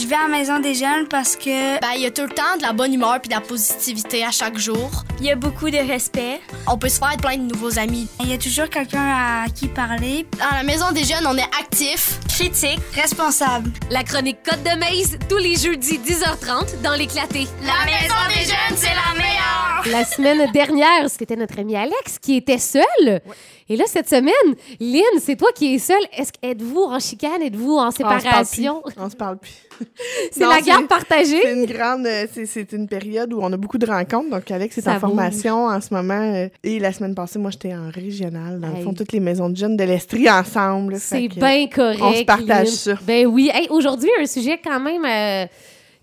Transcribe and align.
Je 0.00 0.06
vais 0.06 0.14
à 0.14 0.22
la 0.22 0.28
maison 0.28 0.60
des 0.60 0.74
jeunes 0.74 1.08
parce 1.08 1.34
que 1.34 1.80
Ben, 1.80 1.88
il 1.96 2.02
y 2.02 2.06
a 2.06 2.12
tout 2.12 2.22
le 2.22 2.28
temps 2.28 2.56
de 2.56 2.62
la 2.62 2.72
bonne 2.72 2.94
humeur 2.94 3.18
puis 3.20 3.28
de 3.28 3.34
la 3.34 3.40
positivité 3.40 4.24
à 4.24 4.30
chaque 4.30 4.56
jour. 4.56 4.90
il 5.18 5.26
y 5.26 5.30
a 5.32 5.34
beaucoup 5.34 5.70
de 5.70 5.76
respect. 5.76 6.40
On 6.68 6.78
peut 6.78 6.88
se 6.88 6.98
faire 7.00 7.16
plein 7.16 7.36
de 7.36 7.42
nouveaux 7.52 7.78
amis. 7.80 8.06
Il 8.20 8.28
y 8.30 8.32
a 8.32 8.38
toujours 8.38 8.68
quelqu'un 8.68 9.02
à 9.44 9.46
qui 9.52 9.66
parler. 9.66 10.24
À 10.40 10.58
la 10.58 10.62
maison 10.62 10.92
des 10.92 11.02
jeunes, 11.02 11.26
on 11.26 11.36
est 11.36 11.50
actifs. 11.60 12.20
Critique, 12.28 12.78
responsable. 12.94 13.72
La 13.90 14.04
chronique 14.04 14.38
Côte 14.48 14.62
de 14.62 14.78
Maze, 14.78 15.18
tous 15.28 15.38
les 15.38 15.56
jeudis 15.56 15.98
10h30 15.98 16.80
dans 16.84 16.94
l'éclaté. 16.94 17.48
La 17.66 17.84
maison 17.84 18.14
des 18.28 18.44
jeunes, 18.44 18.76
c'est 18.76 18.94
la 18.94 19.18
meilleure! 19.18 19.98
La 19.98 20.04
semaine 20.04 20.50
dernière, 20.52 21.08
c'était 21.10 21.36
notre 21.36 21.58
ami 21.58 21.74
Alex 21.76 22.18
qui 22.20 22.36
était 22.36 22.58
seul. 22.58 23.20
Et 23.70 23.76
là, 23.76 23.84
cette 23.86 24.08
semaine, 24.08 24.32
Lynn, 24.80 25.02
c'est 25.20 25.36
toi 25.36 25.48
qui 25.54 25.74
es 25.74 25.78
seule. 25.78 25.96
Est-ce 26.16 26.32
que 26.32 26.38
êtes-vous 26.42 26.82
en 26.84 26.98
chicane? 26.98 27.42
Êtes-vous 27.42 27.76
en 27.76 27.90
séparation? 27.90 28.82
On 28.96 29.10
se 29.10 29.16
parle 29.16 29.38
plus. 29.38 29.52
C'est 30.32 30.40
la 30.40 30.54
c'est- 30.56 30.62
garde 30.62 30.82
C'est 30.82 30.88
partagée? 30.88 31.52
une 31.52 31.66
grande, 31.66 32.04
euh, 32.06 32.26
c'est- 32.32 32.46
c'est 32.46 32.72
une 32.72 32.88
période 32.88 33.32
où 33.32 33.38
on 33.40 33.52
a 33.52 33.56
beaucoup 33.56 33.78
de 33.78 33.86
rencontres. 33.86 34.28
Donc, 34.30 34.50
Alex 34.50 34.76
est 34.78 34.80
Ça 34.80 34.94
en 34.96 34.98
formation 35.00 35.66
en 35.66 35.80
ce 35.80 35.94
moment. 35.94 36.14
euh, 36.34 36.48
et 36.64 36.80
la 36.80 36.92
semaine 36.92 37.14
passée, 37.14 37.38
moi, 37.38 37.50
j'étais 37.52 37.74
en 37.74 37.88
régional. 37.90 38.58
Dans 38.58 38.68
Hey. 38.70 38.78
le 38.78 38.82
fond, 38.82 38.92
toutes 38.94 39.12
les 39.12 39.20
maisons 39.20 39.48
de 39.50 39.56
jeunes 39.56 39.76
de 39.76 39.84
l'Estrie 39.84 40.28
ensemble. 40.28 40.96
C'est 40.98 41.28
bien 41.28 41.68
correct. 41.68 42.00
on 42.02 42.12
se 42.12 42.24
partage 42.24 42.66
Lynn. 42.66 42.74
ça. 42.74 42.94
Ben 43.06 43.26
oui. 43.26 43.50
Hey, 43.54 43.68
Aujourd'hui, 43.70 44.10
un 44.20 44.26
sujet 44.26 44.58
quand 44.62 44.80
même, 44.80 45.04
euh, 45.04 45.46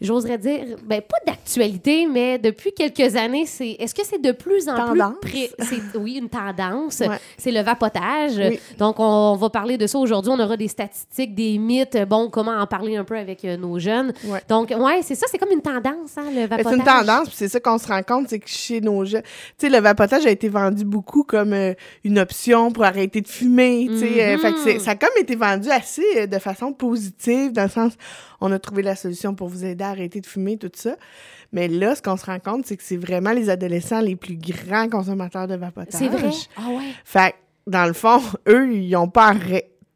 j'oserais 0.01 0.37
dire, 0.37 0.61
ben 0.83 1.01
pas 1.01 1.17
d'actualité, 1.25 2.07
mais 2.07 2.37
depuis 2.39 2.71
quelques 2.73 3.15
années, 3.15 3.45
c'est. 3.45 3.71
Est-ce 3.79 3.93
que 3.95 4.05
c'est 4.05 4.21
de 4.21 4.31
plus 4.31 4.67
en 4.69 4.75
Tendance. 4.75 5.15
plus. 5.21 5.47
Oui, 5.95 6.15
une 6.21 6.29
tendance. 6.29 6.99
Ouais. 6.99 7.17
C'est 7.37 7.51
le 7.51 7.61
vapotage. 7.61 8.37
Oui. 8.37 8.59
Donc, 8.77 8.95
on 8.99 9.35
va 9.35 9.49
parler 9.49 9.77
de 9.77 9.87
ça 9.87 9.97
aujourd'hui. 9.97 10.31
On 10.35 10.39
aura 10.39 10.57
des 10.57 10.67
statistiques, 10.67 11.33
des 11.35 11.57
mythes. 11.57 11.97
Bon, 12.07 12.29
comment 12.29 12.51
en 12.53 12.67
parler 12.67 12.95
un 12.97 13.03
peu 13.03 13.17
avec 13.17 13.43
euh, 13.45 13.57
nos 13.57 13.79
jeunes. 13.79 14.13
Ouais. 14.25 14.41
Donc, 14.49 14.69
ouais, 14.77 15.01
c'est 15.01 15.15
ça. 15.15 15.25
C'est 15.31 15.37
comme 15.37 15.51
une 15.51 15.61
tendance, 15.61 16.17
hein, 16.17 16.25
le 16.29 16.47
Ben, 16.47 16.57
vapotage. 16.57 16.71
C'est 16.71 16.77
une 16.77 16.83
tendance, 16.83 17.27
puis 17.27 17.37
c'est 17.37 17.47
ça 17.47 17.59
qu'on 17.59 17.77
se 17.77 17.87
rend 17.87 18.03
compte, 18.03 18.27
c'est 18.29 18.39
que 18.39 18.49
chez 18.49 18.81
nos 18.81 19.05
jeunes, 19.05 19.23
tu 19.57 19.67
sais, 19.67 19.69
le 19.69 19.79
vapotage 19.79 20.25
a 20.25 20.29
été 20.29 20.49
vendu 20.49 20.83
beaucoup 20.85 21.23
comme 21.23 21.53
euh, 21.53 21.73
une 22.03 22.19
option 22.19 22.71
pour 22.71 22.83
arrêter 22.83 23.21
de 23.21 23.27
fumer, 23.27 23.87
tu 23.89 23.99
sais. 23.99 24.23
euh, 24.23 24.37
fait 24.37 24.51
que 24.53 24.59
c'est- 24.59 24.79
ça 24.79 24.91
a 24.91 24.95
comme 24.95 25.09
été 25.19 25.35
vendu 25.35 25.69
assez 25.69 26.03
euh, 26.17 26.27
de 26.27 26.39
façon 26.39 26.73
positive, 26.73 27.51
dans 27.53 27.63
le 27.63 27.69
sens, 27.69 27.93
on 28.41 28.51
a 28.51 28.59
trouvé 28.59 28.81
la 28.83 28.95
solution 28.95 29.33
pour 29.33 29.47
vous 29.47 29.63
aider 29.63 29.84
à 29.85 29.89
arrêter 29.89 30.21
de 30.21 30.25
fumer, 30.25 30.57
tout 30.57 30.71
ça. 30.73 30.95
Mais 31.51 31.67
là, 31.67 31.95
ce 31.95 32.01
qu'on 32.01 32.17
se 32.17 32.25
rend 32.25 32.39
compte, 32.39 32.65
c'est 32.65 32.77
que 32.77 32.83
c'est 32.83 32.97
vraiment 32.97 33.31
les 33.31 33.49
adolescents 33.49 34.01
les 34.01 34.15
plus 34.15 34.37
grands 34.37 34.89
consommateurs 34.89 35.47
de 35.47 35.55
vapotage. 35.55 35.99
C'est 35.99 36.09
vrai? 36.09 36.31
Ah 36.57 36.69
ouais. 36.69 36.91
Fait 37.03 37.35
dans 37.67 37.85
le 37.85 37.93
fond, 37.93 38.21
eux, 38.47 38.73
ils 38.73 38.91
n'ont 38.91 39.09
pas 39.09 39.33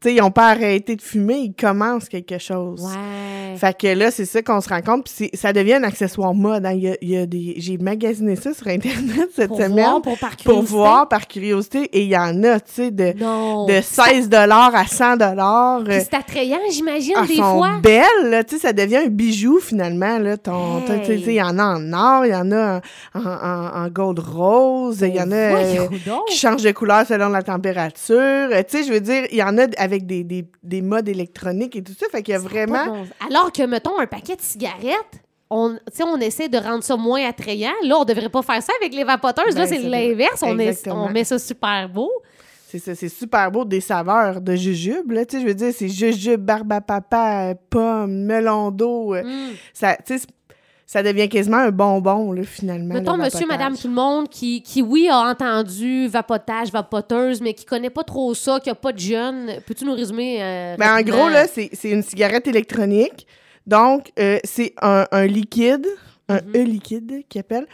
arrêté. 0.02 0.16
ils 0.16 0.20
n'ont 0.22 0.30
pas 0.30 0.48
arrêté 0.48 0.96
de 0.96 1.02
fumer, 1.02 1.36
ils 1.38 1.52
commencent 1.54 2.08
quelque 2.08 2.38
chose. 2.38 2.82
Ouais. 2.82 3.56
Fait 3.56 3.76
que 3.76 3.86
là, 3.88 4.10
c'est 4.10 4.24
ça 4.24 4.42
qu'on 4.42 4.60
se 4.60 4.68
rend 4.68 4.80
compte. 4.80 5.04
Puis 5.04 5.12
c'est- 5.16 5.36
ça 5.36 5.52
devient 5.52 5.74
un 5.74 5.82
accessoire 5.82 6.32
mode. 6.34 6.64
hein. 6.64 6.72
Il 6.72 6.80
y 6.82 6.88
a, 6.88 6.96
il 7.02 7.10
y 7.10 7.16
a 7.16 7.26
des... 7.26 7.54
J'ai 7.58 7.76
magasiné 7.78 8.36
ça 8.36 8.54
sur 8.54 8.68
Internet 8.68 9.28
cette 9.34 9.48
Pour 9.48 9.56
semaine 9.58 9.72
voir, 9.72 10.02
pour 10.02 10.18
par 10.18 10.36
pour 10.44 10.62
voir 10.62 11.08
par 11.08 11.26
curiosité. 11.26 11.82
Et 11.92 12.02
il 12.02 12.08
y 12.08 12.16
en 12.16 12.42
a, 12.44 12.60
tu 12.60 12.72
sais, 12.72 12.90
de, 12.90 13.12
Non. 13.18 13.66
de 13.66 13.80
16 13.82 14.30
à 14.32 14.86
100 14.86 15.16
dollars. 15.16 15.82
Puis 15.84 15.94
c'est 16.00 16.14
attrayant, 16.14 16.58
j'imagine, 16.70 17.14
elles 17.20 17.26
des 17.28 17.36
sont 17.36 17.58
fois. 17.58 17.80
belles, 17.82 18.30
là, 18.30 18.44
tu 18.44 18.54
sais, 18.56 18.62
ça 18.62 18.72
devient 18.72 18.98
un 18.98 19.06
bijou 19.08 19.58
finalement, 19.60 20.18
là, 20.18 20.36
ton, 20.36 20.78
Hey. 20.88 21.00
tu 21.02 21.18
sais, 21.24 21.32
il 21.32 21.32
y 21.34 21.42
en 21.42 21.58
a 21.58 21.64
en 21.64 21.92
or, 21.92 22.24
il 22.26 22.30
y 22.30 22.34
en 22.34 22.50
a 22.52 22.80
en, 23.14 23.20
en- 23.20 23.84
en 23.84 23.88
gold 23.88 24.20
rose, 24.20 25.00
il 25.02 25.14
y 25.14 25.20
en 25.20 25.30
a 25.32 25.34
euh, 25.34 25.50
Voyons 25.50 25.88
donc. 26.06 26.26
qui 26.28 26.36
changent 26.36 26.62
de 26.62 26.70
couleur 26.72 27.04
selon 27.06 27.28
la 27.28 27.42
température, 27.42 28.16
Euh, 28.18 28.62
tu 28.68 28.78
sais, 28.78 28.84
je 28.84 28.92
veux 28.92 29.00
dire, 29.00 29.24
il 29.30 29.36
y 29.38 29.42
en 29.42 29.58
a 29.58 29.62
avec 29.76 29.89
des, 29.98 30.24
des, 30.24 30.44
des 30.62 30.82
modes 30.82 31.08
électroniques 31.08 31.76
et 31.76 31.82
tout 31.82 31.92
ça, 31.98 32.06
fait 32.10 32.22
qu'il 32.22 32.32
y 32.32 32.36
a 32.36 32.40
vraiment... 32.40 32.86
bon. 32.86 33.06
Alors 33.28 33.52
que, 33.52 33.62
mettons, 33.64 33.98
un 33.98 34.06
paquet 34.06 34.36
de 34.36 34.40
cigarettes, 34.42 35.20
on, 35.50 35.76
on 36.06 36.16
essaie 36.20 36.48
de 36.48 36.58
rendre 36.58 36.82
ça 36.84 36.96
moins 36.96 37.26
attrayant. 37.28 37.72
Là, 37.84 37.98
on 37.98 38.04
devrait 38.04 38.28
pas 38.28 38.42
faire 38.42 38.62
ça 38.62 38.72
avec 38.80 38.94
les 38.94 39.04
vapoteuses. 39.04 39.56
là, 39.56 39.64
Ben, 39.64 39.66
c'est 39.66 39.82
c'est 39.82 39.88
l'inverse. 39.88 40.42
On, 40.42 40.58
est- 40.58 40.66
Exactement. 40.68 41.04
on 41.06 41.10
met 41.10 41.24
ça 41.24 41.38
super 41.38 41.88
beau. 41.88 42.10
C'est 42.68 42.78
ça, 42.78 42.94
c'est 42.94 43.08
super 43.08 43.50
beau, 43.50 43.64
des 43.64 43.80
saveurs 43.80 44.40
de 44.40 44.54
jujube, 44.54 45.10
là, 45.10 45.26
tu 45.26 45.36
sais, 45.36 45.42
je 45.42 45.46
veux 45.48 45.54
dire, 45.54 45.72
c'est 45.76 45.88
jujube, 45.88 46.40
barbe 46.40 46.70
à 46.72 46.80
papa, 46.80 47.48
euh, 47.50 47.54
pomme, 47.68 48.12
melon 48.26 48.70
d'eau, 48.70 49.12
euh, 49.16 49.24
Mm. 49.24 49.54
ça, 49.74 49.96
tu 49.96 50.02
sais, 50.06 50.18
c'est- 50.18 50.28
ça 50.92 51.04
devient 51.04 51.28
quasiment 51.28 51.58
un 51.58 51.70
bonbon, 51.70 52.32
là, 52.32 52.42
finalement. 52.42 52.94
Mettons, 52.94 53.16
le 53.16 53.22
monsieur, 53.22 53.46
madame, 53.46 53.76
tout 53.76 53.86
le 53.86 53.94
monde 53.94 54.28
qui, 54.28 54.60
qui, 54.60 54.82
oui, 54.82 55.08
a 55.08 55.20
entendu 55.20 56.08
vapotage, 56.08 56.72
vapoteuse, 56.72 57.40
mais 57.40 57.54
qui 57.54 57.64
connaît 57.64 57.90
pas 57.90 58.02
trop 58.02 58.34
ça, 58.34 58.58
qui 58.58 58.70
a 58.70 58.74
pas 58.74 58.90
de 58.92 58.98
jeunes. 58.98 59.52
Peux-tu 59.66 59.84
nous 59.84 59.94
résumer? 59.94 60.42
euh, 60.42 60.74
Ben, 60.76 60.96
en 60.98 61.02
gros, 61.02 61.28
là, 61.28 61.46
c'est 61.46 61.70
une 61.84 62.02
cigarette 62.02 62.48
électronique. 62.48 63.28
Donc, 63.68 64.10
euh, 64.18 64.40
c'est 64.42 64.72
un, 64.82 65.06
un 65.12 65.26
liquide, 65.26 65.86
un 66.28 66.40
Mhm. 66.40 66.56
E-liquide 66.56 67.22
qui 67.28 67.38
appelle, 67.38 67.66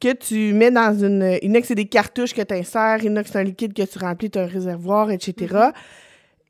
que 0.00 0.12
tu 0.12 0.52
mets 0.52 0.72
dans 0.72 0.98
une. 0.98 1.38
Inox, 1.42 1.68
c'est 1.68 1.76
des 1.76 1.84
cartouches 1.86 2.34
que 2.34 2.42
tu 2.42 2.54
insères. 2.54 3.04
Inox, 3.04 3.30
c'est 3.30 3.38
un 3.38 3.44
liquide 3.44 3.72
que 3.72 3.82
tu 3.84 4.00
remplis, 4.00 4.30
tu 4.30 4.38
un 4.40 4.46
réservoir, 4.46 5.12
etc. 5.12 5.68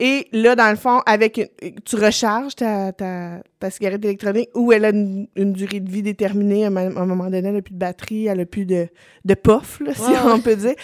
Et 0.01 0.27
là, 0.33 0.57
dans 0.57 0.71
le 0.71 0.77
fond, 0.77 1.01
avec 1.07 1.39
une- 1.39 1.75
tu 1.85 1.95
recharges 1.97 2.57
ta, 2.57 2.93
ta, 2.93 3.43
ta 3.61 3.71
cigarette 3.71 4.05
électronique 4.05 4.49
où 4.55 4.73
elle 4.73 4.85
a 4.85 4.91
une, 4.91 5.29
une 5.37 5.53
durée 5.53 5.79
de 5.81 5.89
vie 5.91 6.03
déterminée. 6.03 6.65
À 6.65 6.69
un, 6.69 6.71
moment 7.07 7.25
donné, 7.27 7.39
elle 7.49 7.55
n'a 7.55 7.63
plus 7.63 7.75
de 7.75 7.79
batterie, 7.79 8.27
elle 8.27 8.39
n'a 8.39 8.45
plus 8.47 8.67
de, 8.67 8.89
de 9.25 9.35
puff, 9.35 9.81
là, 9.81 9.95
si 9.95 10.03
on 10.27 10.41
peut 10.41 10.57
dire. 10.57 10.75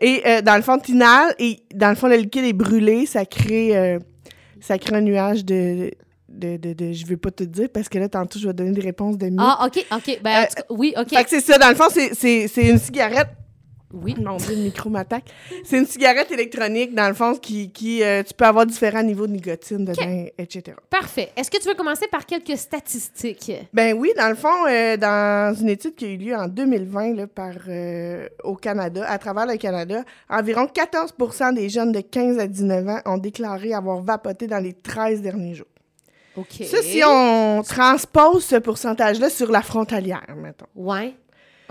Et 0.00 0.22
euh, 0.26 0.42
dans 0.42 0.54
le 0.56 0.62
fond, 0.62 0.78
tu 0.78 0.92
inhales 0.92 1.34
et 1.40 1.58
dans 1.74 1.88
le 1.90 1.96
fond, 1.96 2.06
le 2.06 2.16
liquide 2.16 2.44
est 2.44 2.52
brûlé. 2.52 3.04
Ça 3.06 3.24
crée, 3.26 3.76
euh, 3.76 3.98
ça 4.60 4.78
crée 4.78 4.94
un 4.96 5.00
nuage 5.00 5.44
de, 5.44 5.90
de, 6.28 6.56
de, 6.56 6.72
de- 6.72 6.92
Je 6.92 7.04
veux 7.06 7.16
pas 7.16 7.32
te 7.32 7.42
dire 7.42 7.68
parce 7.74 7.88
que 7.88 7.98
là, 7.98 8.08
tantôt, 8.08 8.38
je 8.38 8.46
vais 8.46 8.54
donner 8.54 8.70
des 8.70 8.80
réponses 8.80 9.18
de 9.18 9.26
mythes. 9.26 9.40
Ah, 9.40 9.66
OK, 9.66 9.84
OK. 9.92 10.20
Ben, 10.22 10.30
en 10.30 10.42
Euh, 10.42 10.46
cas, 10.46 10.62
oui, 10.70 10.94
OK. 10.96 11.08
Fait 11.10 11.24
que 11.24 11.30
c'est 11.30 11.40
ça. 11.40 11.58
Dans 11.58 11.68
le 11.68 11.74
fond, 11.74 11.88
c'est- 11.90 12.14
c'est 12.14 12.46
c'est 12.46 12.68
une 12.68 12.78
cigarette 12.78 13.28
Oui. 13.92 14.14
mon 14.18 14.36
Dieu, 14.36 14.54
le 14.54 14.62
micro 14.62 14.90
m'attaque. 14.90 15.24
C'est 15.64 15.78
une 15.78 15.86
cigarette 15.86 16.30
électronique, 16.30 16.94
dans 16.94 17.08
le 17.08 17.14
fond, 17.14 17.34
qui, 17.34 17.70
qui 17.70 18.02
euh, 18.02 18.22
tu 18.22 18.34
peux 18.34 18.44
avoir 18.44 18.66
différents 18.66 19.02
niveaux 19.02 19.26
de 19.26 19.32
nicotine 19.32 19.84
dedans, 19.84 20.26
etc. 20.38 20.76
Parfait. 20.88 21.30
Est-ce 21.36 21.50
que 21.50 21.58
tu 21.58 21.68
veux 21.68 21.74
commencer 21.74 22.06
par 22.08 22.26
quelques 22.26 22.56
statistiques? 22.56 23.52
Ben 23.72 23.96
oui, 23.96 24.12
dans 24.16 24.28
le 24.28 24.34
fond, 24.34 24.66
euh, 24.68 24.96
dans 24.96 25.54
une 25.58 25.68
étude 25.68 25.94
qui 25.94 26.04
a 26.04 26.08
eu 26.08 26.16
lieu 26.16 26.36
en 26.36 26.48
2020 26.48 27.14
là, 27.14 27.26
par, 27.26 27.54
euh, 27.68 28.28
au 28.44 28.56
Canada, 28.56 29.04
à 29.08 29.18
travers 29.18 29.46
le 29.46 29.56
Canada, 29.56 30.04
environ 30.28 30.66
14% 30.66 31.54
des 31.54 31.68
jeunes 31.68 31.92
de 31.92 32.00
15 32.00 32.38
à 32.38 32.46
19 32.46 32.88
ans 32.88 33.00
ont 33.06 33.18
déclaré 33.18 33.74
avoir 33.74 34.00
vapoté 34.00 34.46
dans 34.46 34.58
les 34.58 34.72
13 34.72 35.22
derniers 35.22 35.54
jours. 35.54 35.66
OK. 36.36 36.64
Ça, 36.64 36.82
si 36.82 37.02
on 37.06 37.62
transpose 37.62 38.44
ce 38.44 38.56
pourcentage-là 38.56 39.28
sur 39.28 39.50
la 39.50 39.62
frontalière, 39.62 40.34
mettons. 40.36 40.66
Ouais. 40.74 41.14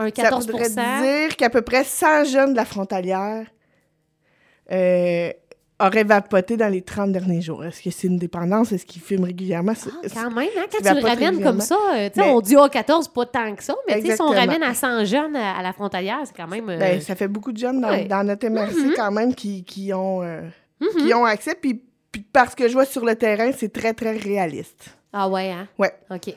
Un 0.01 0.05
Ça 0.07 0.23
14 0.23 0.47
voudrait 0.47 0.69
dire 0.69 1.35
qu'à 1.37 1.49
peu 1.49 1.61
près 1.61 1.83
100 1.83 2.25
jeunes 2.25 2.51
de 2.51 2.57
la 2.57 2.65
frontalière 2.65 3.45
euh, 4.71 5.31
auraient 5.79 6.03
vapoté 6.03 6.57
dans 6.57 6.67
les 6.69 6.81
30 6.81 7.11
derniers 7.11 7.41
jours. 7.41 7.65
Est-ce 7.65 7.81
que 7.81 7.89
c'est 7.89 8.07
une 8.07 8.17
dépendance? 8.17 8.71
Est-ce 8.71 8.85
qu'ils 8.85 9.01
fument 9.01 9.23
régulièrement? 9.25 9.73
Ah, 9.75 10.07
quand 10.13 10.31
même, 10.31 10.47
hein, 10.57 10.65
quand 10.71 10.77
tu 10.95 11.01
le 11.01 11.07
ramènes 11.07 11.41
comme 11.43 11.59
ça, 11.61 11.75
euh, 11.95 12.09
tu 12.09 12.19
sais, 12.19 12.27
Mais- 12.27 12.31
on 12.31 12.39
dit, 12.41 12.55
oh, 12.57 12.67
14, 12.71 13.07
pas 13.09 13.25
tant 13.25 13.55
que 13.55 13.63
ça, 13.63 13.73
mais 13.87 14.01
si 14.01 14.21
on 14.21 14.27
ramène 14.29 14.61
à 14.63 14.73
100 14.73 15.05
jeunes 15.05 15.35
à, 15.35 15.57
à 15.57 15.63
la 15.63 15.73
frontalière, 15.73 16.19
c'est 16.25 16.35
quand 16.35 16.47
même... 16.47 16.69
euh, 16.69 16.77
Ben, 16.77 17.01
ça 17.01 17.15
fait 17.15 17.27
beaucoup 17.27 17.51
de 17.51 17.57
jeunes 17.57 17.81
dans, 17.81 17.89
Ouais. 17.89 18.05
dans 18.05 18.23
notre 18.23 18.47
MRC 18.47 18.75
Mhm. 18.75 18.93
quand 18.95 19.11
même 19.11 19.33
qui, 19.35 19.63
qui 19.63 19.91
ont, 19.93 20.21
euh, 20.23 20.41
mhm. 20.79 20.87
qui 21.07 21.13
ont 21.13 21.25
accès. 21.25 21.55
Puis, 21.59 21.81
puis 22.11 22.21
parce 22.31 22.53
que 22.55 22.67
je 22.67 22.73
vois 22.73 22.85
sur 22.85 23.03
le 23.03 23.15
terrain, 23.15 23.51
c'est 23.57 23.73
très, 23.73 23.93
très 23.93 24.15
réaliste. 24.15 24.95
Ah 25.13 25.27
ouais, 25.29 25.49
hein? 25.51 25.67
Ouais. 25.79 25.91
OK. 26.11 26.27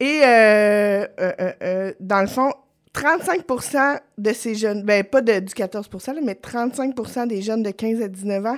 Et 0.00 0.20
euh, 0.24 1.06
euh, 1.20 1.92
dans 2.00 2.20
le 2.20 2.26
fond, 2.28 2.52
35% 2.94 4.00
de 4.18 4.32
ces 4.32 4.54
jeunes, 4.54 4.82
ben 4.82 5.04
pas 5.04 5.20
de, 5.20 5.40
du 5.40 5.54
14 5.54 5.88
là, 6.08 6.14
mais 6.22 6.34
35% 6.34 7.26
des 7.26 7.42
jeunes 7.42 7.62
de 7.62 7.70
15 7.70 8.02
à 8.02 8.08
19 8.08 8.46
ans 8.46 8.56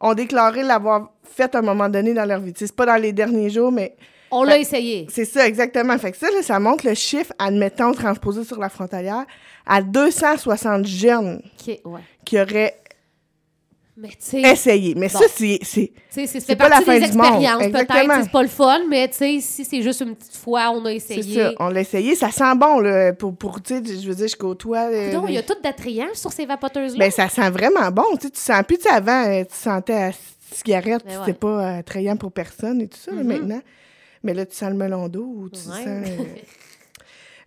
ont 0.00 0.14
déclaré 0.14 0.62
l'avoir 0.62 1.12
fait 1.22 1.54
à 1.54 1.58
un 1.58 1.62
moment 1.62 1.88
donné 1.88 2.12
dans 2.12 2.24
leur 2.24 2.40
vie. 2.40 2.52
C'est 2.56 2.74
pas 2.74 2.86
dans 2.86 2.96
les 3.00 3.12
derniers 3.12 3.50
jours, 3.50 3.70
mais 3.70 3.94
On 4.30 4.42
l'a 4.42 4.58
essayé. 4.58 5.06
c'est 5.10 5.24
ça 5.24 5.46
exactement. 5.46 5.96
Fait 5.98 6.10
que 6.10 6.18
ça, 6.18 6.26
là, 6.30 6.42
ça 6.42 6.58
montre 6.58 6.86
le 6.86 6.94
chiffre, 6.94 7.32
admettons, 7.38 7.92
transposé 7.92 8.44
sur 8.44 8.58
la 8.58 8.68
frontalière, 8.68 9.24
à 9.64 9.80
260 9.80 10.86
jeunes 10.86 11.40
ouais. 11.66 12.00
qui 12.24 12.40
auraient 12.40 12.81
Mais 13.94 14.08
essayé. 14.52 14.94
Mais 14.96 15.08
Bon. 15.08 15.18
ça, 15.18 15.26
c'est... 15.28 15.58
c'est- 15.62 15.92
c'est- 16.08 16.40
c'est 16.40 16.56
pas 16.56 16.70
la 16.70 16.80
fin 16.80 16.98
des 16.98 17.10
du 17.10 17.16
monde. 17.16 17.42
peut-être. 17.72 18.22
C'est 18.22 18.30
pas 18.32 18.42
le 18.42 18.48
fun, 18.48 18.80
mais 18.88 19.06
tu 19.08 19.16
sais, 19.18 19.38
si 19.40 19.64
c'est 19.66 19.82
juste 19.82 20.00
une 20.00 20.16
petite 20.16 20.34
fois, 20.36 20.70
on 20.70 20.82
a 20.86 20.98
C'est 20.98 21.18
essayé. 21.18 21.42
ça, 21.42 21.52
on 21.60 21.68
l'a 21.68 21.80
essayé. 21.80 22.14
Ça 22.14 22.30
sent 22.30 22.54
bon, 22.56 22.80
là, 22.80 23.12
pour, 23.12 23.36
pour 23.36 23.60
tu 23.62 23.74
sais, 23.74 23.82
je 24.00 24.08
veux 24.08 24.14
dire, 24.14 24.28
je 24.28 24.36
côtoie... 24.36 24.88
euh, 24.90 25.20
il 25.28 25.34
y 25.34 25.38
a 25.38 25.42
tout 25.42 25.56
d'attrayant 25.62 26.08
sur 26.14 26.32
ces 26.32 26.46
vapoteuses-là. 26.46 26.98
Ben, 27.04 27.10
ça 27.10 27.28
sent 27.28 27.50
vraiment 27.50 27.90
bon. 27.90 28.16
Tu 28.18 28.28
sens 28.34 28.62
plus, 28.66 28.78
tu 28.78 28.88
avant, 28.88 29.26
euh, 29.28 29.44
tu 29.44 29.54
sentais 29.54 29.92
la 30.08 30.12
cigarette, 30.52 31.02
Ben 31.04 31.10
c'était 31.12 31.26
ouais. 31.26 31.32
pas 31.34 31.48
euh, 31.74 31.78
attrayant 31.80 32.16
pour 32.16 32.32
personne 32.32 32.80
et 32.80 32.88
tout 32.88 32.98
ça, 32.98 33.10
là, 33.12 33.22
Mhm. 33.22 33.26
maintenant. 33.26 33.60
Mais 34.22 34.32
là, 34.34 34.46
tu 34.46 34.56
sens 34.56 34.70
le 34.70 34.76
melon 34.76 35.08
d'eau 35.08 35.24
ou 35.36 35.48
tu 35.50 35.58
Ouais. 35.68 35.84
sens... 35.84 36.06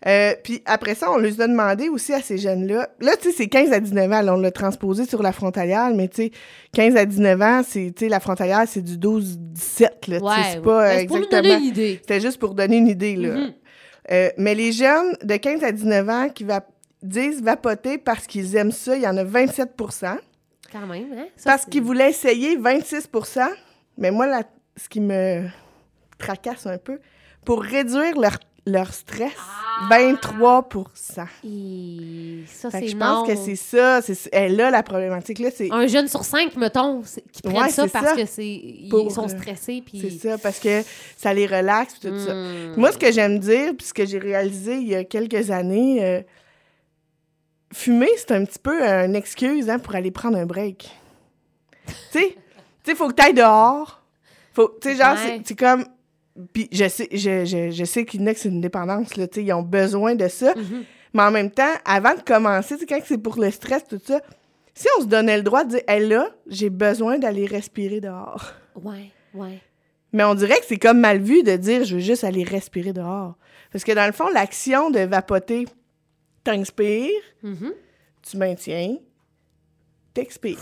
euh, 0.08 0.34
puis 0.44 0.62
après 0.66 0.94
ça, 0.96 1.12
on 1.12 1.18
les 1.18 1.40
a 1.42 1.48
demandé 1.48 1.90
aussi 1.90 2.14
à 2.14 2.22
ces 2.22 2.38
jeunes-là. 2.38 2.90
Là, 3.00 3.12
tu 3.22 3.30
sais, 3.30 3.36
c'est 3.38 3.48
15 3.48 3.72
à 3.72 3.80
19 3.80 4.12
ans. 4.12 4.22
Là, 4.22 4.34
on 4.36 4.38
l'a 4.40 4.52
transposé 4.52 5.06
sur 5.06 5.24
la 5.24 5.32
frontalière, 5.32 5.90
mais 5.96 6.08
tu 6.08 6.24
sais, 6.24 6.32
15 6.74 6.96
à 6.96 7.06
19 7.06 7.42
ans, 7.42 7.62
c'est, 7.68 7.94
tu 7.96 8.06
sais, 8.06 8.10
la 8.10 8.20
frontalière, 8.20 8.64
c'est 8.68 8.82
du 8.82 8.98
12-17, 8.98 9.84
là. 9.84 9.90
tu 10.08 10.12
sais, 10.16 10.20
Ouais, 10.22 10.32
c'est 10.54 10.62
pas 10.62 10.84
Ben, 10.90 11.00
c'est 11.00 11.06
pour 11.08 11.18
nous 11.18 11.24
exactement... 11.24 11.42
donner 11.54 11.56
une 11.56 11.64
idée. 11.70 11.98
C'était 12.02 12.20
juste 12.22 12.38
pour 12.40 12.54
donner 12.56 12.78
une 12.78 12.88
idée, 12.88 13.16
là. 13.16 13.36
Mhm. 13.36 13.54
Euh, 14.12 14.30
mais 14.38 14.54
les 14.54 14.72
jeunes 14.72 15.16
de 15.24 15.36
15 15.36 15.64
à 15.64 15.72
19 15.72 16.10
ans 16.10 16.30
qui 16.30 16.44
va- 16.44 16.66
disent 17.02 17.42
vapoter 17.42 17.98
parce 17.98 18.28
qu'ils 18.28 18.56
aiment 18.56 18.72
ça, 18.72 18.96
il 18.96 19.02
y 19.04 19.08
en 19.08 19.18
a 19.18 19.24
27% 19.24 20.18
Quand 20.72 20.86
même, 20.88 21.06
hein? 21.18 21.26
Ça, 21.38 21.52
Parce 21.52 21.66
qu'ils 21.66 21.82
voulaient 21.84 22.10
essayer 22.10 22.58
26% 22.58 23.48
Mais 23.98 24.12
moi, 24.12 24.28
ce 24.78 24.90
qui 24.90 25.00
me 25.02 25.44
tracasse 26.18 26.66
un 26.68 26.78
peu, 26.78 27.00
pour 27.46 27.62
réduire 27.64 28.20
leur, 28.20 28.38
leur 28.66 28.94
stress, 28.94 29.32
Ah! 29.38 29.88
23 29.90 30.70
Et 31.44 32.44
ça, 32.48 32.72
c'est 32.72 32.88
je 32.88 32.96
pense 32.98 33.28
que 33.28 33.36
c'est 33.36 33.56
ça. 33.58 34.02
C'est, 34.02 34.18
elle 34.32 34.56
là, 34.56 34.72
la 34.72 34.84
problématique. 34.84 35.40
Là, 35.40 35.50
c'est, 35.54 35.70
Un 35.72 35.86
jeune 35.88 36.08
sur 36.08 36.24
cinq, 36.24 36.56
mettons, 36.56 37.02
qui 37.32 37.42
prennent 37.42 37.58
Ouais, 37.58 37.70
ça 37.70 37.86
parce 37.88 38.10
ça. 38.12 38.16
que 38.16 38.26
c'est 38.26 38.48
ils 38.48 38.88
Pour, 38.90 39.12
sont 39.12 39.26
euh, 39.26 39.38
stressés. 39.38 39.84
Puis... 39.86 40.00
c'est 40.00 40.30
ça, 40.30 40.38
parce 40.38 40.60
que 40.60 40.82
ça 41.18 41.34
les 41.34 41.46
relaxe, 41.46 41.96
ça. 42.02 42.10
Hmm. 42.10 42.74
Moi, 42.78 42.92
ce 42.94 42.98
que 42.98 43.12
j'aime 43.12 43.38
dire, 43.40 43.74
puis 43.78 43.86
ce 43.88 43.94
que 43.94 44.06
j'ai 44.06 44.18
réalisé 44.18 44.76
il 44.78 44.88
y 44.88 44.96
a 44.96 45.04
quelques 45.04 45.52
années, 45.52 46.04
euh, 46.06 46.22
fumer, 47.74 48.10
c'est 48.18 48.32
un 48.32 48.46
petit 48.46 48.60
peu 48.60 48.82
une 48.82 49.16
excuse 49.16 49.70
hein, 49.70 49.80
pour 49.80 49.94
aller 49.96 50.12
prendre 50.12 50.38
un 50.38 50.46
break. 50.46 50.90
tu 52.14 52.20
sais, 52.20 52.36
il 52.88 52.96
faut 52.96 53.10
que 53.10 53.14
tu 53.14 53.24
ailles 53.24 53.34
dehors. 53.34 54.02
Faut, 54.54 54.70
tu 54.82 54.90
sais, 54.90 54.96
genre, 54.96 55.16
Ouais. 55.16 55.42
c'est 55.44 55.60
comme. 55.60 55.86
Puis 56.54 56.68
je 56.72 56.88
sais, 56.90 57.08
je, 57.12 57.46
je, 57.46 57.72
je 57.72 57.86
sais 57.86 58.04
qu'il 58.06 58.20
y 58.22 58.24
en 58.24 58.28
a 58.28 58.34
que 58.34 58.40
c'est 58.40 58.50
une 58.50 58.62
dépendance, 58.62 59.16
là, 59.16 59.26
ils 59.38 59.54
ont 59.54 59.62
besoin 59.62 60.16
de 60.16 60.28
ça. 60.28 60.54
Mhm. 60.56 60.84
Mais 61.14 61.22
en 61.24 61.32
même 61.32 61.50
temps, 61.52 61.74
avant 61.86 62.14
de 62.14 62.22
commencer, 62.22 62.76
tu 62.76 62.82
sais, 62.82 62.86
quand 62.88 63.00
c'est 63.06 63.18
pour 63.18 63.40
le 63.40 63.50
stress, 63.52 63.86
tout 63.88 64.02
ça, 64.06 64.20
si 64.74 64.88
on 64.98 65.02
se 65.02 65.06
donnait 65.08 65.38
le 65.38 65.44
droit 65.44 65.64
de 65.64 65.70
dire, 65.70 65.82
hey, 65.88 66.06
là, 66.06 66.30
j'ai 66.48 66.70
besoin 66.70 67.18
d'aller 67.18 67.46
respirer 67.46 68.02
dehors. 68.02 68.52
Ouais, 68.84 69.12
ouais. 69.34 69.62
Mais 70.12 70.26
on 70.26 70.36
dirait 70.36 70.58
que 70.60 70.66
c'est 70.68 70.78
comme 70.78 71.00
mal 71.00 71.20
vu 71.20 71.42
de 71.44 71.56
dire 71.56 71.86
je 71.86 71.96
veux 71.96 72.02
juste 72.02 72.26
aller 72.26 72.44
respirer 72.44 72.92
dehors. 72.92 73.36
Parce 73.72 73.84
que 73.86 73.92
dans 73.94 74.06
le 74.06 74.12
fond, 74.12 74.28
l'action 74.30 74.90
de 74.92 75.00
vapoter, 75.00 75.66
t'inspires, 76.44 77.10
Mhm. 77.44 77.74
tu 78.30 78.38
maintiens, 78.38 78.98
t'expires. 80.14 80.60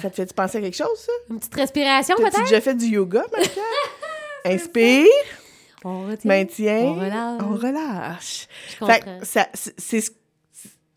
Ça 0.00 0.08
te 0.10 0.16
fait 0.16 0.32
penser 0.34 0.58
à 0.58 0.60
quelque 0.62 0.76
chose, 0.76 0.96
ça? 0.98 1.12
Une 1.30 1.38
petite 1.38 1.54
respiration, 1.54 2.16
peut-être? 2.16 2.40
déjà 2.44 2.60
fait 2.60 2.74
du 2.74 2.86
yoga, 2.86 3.24
Marca? 3.30 3.48
Inspire, 4.54 5.06
On 5.84 6.06
retient. 6.06 6.28
maintiens, 6.28 6.80
On 6.82 6.94
relâche. 6.94 8.46
on 8.80 8.86
relâche. 8.86 9.18
C'est- 9.22 10.12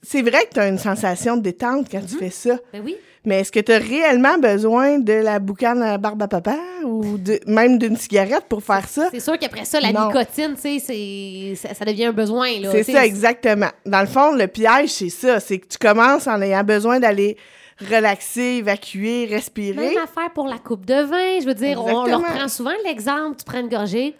c'est 0.08 0.22
vrai 0.22 0.46
que 0.48 0.54
tu 0.54 0.60
as 0.60 0.68
une 0.68 0.78
sensation 0.78 1.36
de 1.38 1.42
détente 1.42 1.88
quand 1.92 2.02
tu 2.06 2.16
fais 2.18 2.30
ça. 2.30 2.58
Ben 2.74 2.82
oui. 2.86 2.96
Mais 3.28 3.40
est-ce 3.40 3.52
que 3.52 3.60
tu 3.60 3.72
as 3.72 3.80
réellement 3.80 4.38
besoin 4.38 5.00
de 5.00 5.14
la 5.14 5.40
boucane 5.40 5.82
à 5.82 5.94
la 5.94 5.98
barbe 5.98 6.22
à 6.22 6.28
papa 6.28 6.56
ou 6.84 7.18
de- 7.18 7.40
même 7.48 7.80
d'une 7.80 7.98
cigarette 7.98 8.44
pour 8.48 8.64
faire 8.64 8.88
ça? 8.88 9.08
C'est 9.12 9.20
sûr 9.20 9.36
qu'après 9.40 9.66
ça, 9.66 9.80
la 9.80 9.92
Non. 9.92 10.08
nicotine, 10.10 10.54
tu 10.54 10.62
sais, 10.62 10.80
c'est- 10.80 11.56
ça, 11.56 11.74
ça 11.74 11.86
devient 11.86 12.06
un 12.06 12.12
besoin. 12.14 12.48
C'est 12.72 12.84
ça, 12.84 13.04
exactement. 13.04 13.70
Dans 13.84 14.02
le 14.02 14.06
fond, 14.06 14.36
le 14.36 14.46
piège, 14.46 14.90
c'est 14.92 15.10
ça. 15.10 15.40
C'est 15.40 15.58
que 15.58 15.68
tu 15.68 15.80
commences 15.80 16.28
en 16.28 16.40
ayant 16.40 16.64
besoin 16.64 17.00
d'aller 17.00 17.36
relaxer, 17.80 18.42
évacuer, 18.60 19.26
respirer. 19.30 19.76
Même 19.90 19.98
affaire 20.04 20.32
pour 20.34 20.48
la 20.48 20.58
coupe 20.60 20.86
de 20.86 21.02
vin. 21.04 21.40
Je 21.42 21.46
veux 21.46 21.54
dire, 21.54 21.84
on 21.84 22.06
leur 22.06 22.22
prend 22.24 22.48
souvent 22.48 22.72
l'exemple. 22.86 23.38
Tu 23.38 23.44
prends 23.46 23.60
une 23.60 23.70
gorgée. 23.70 24.16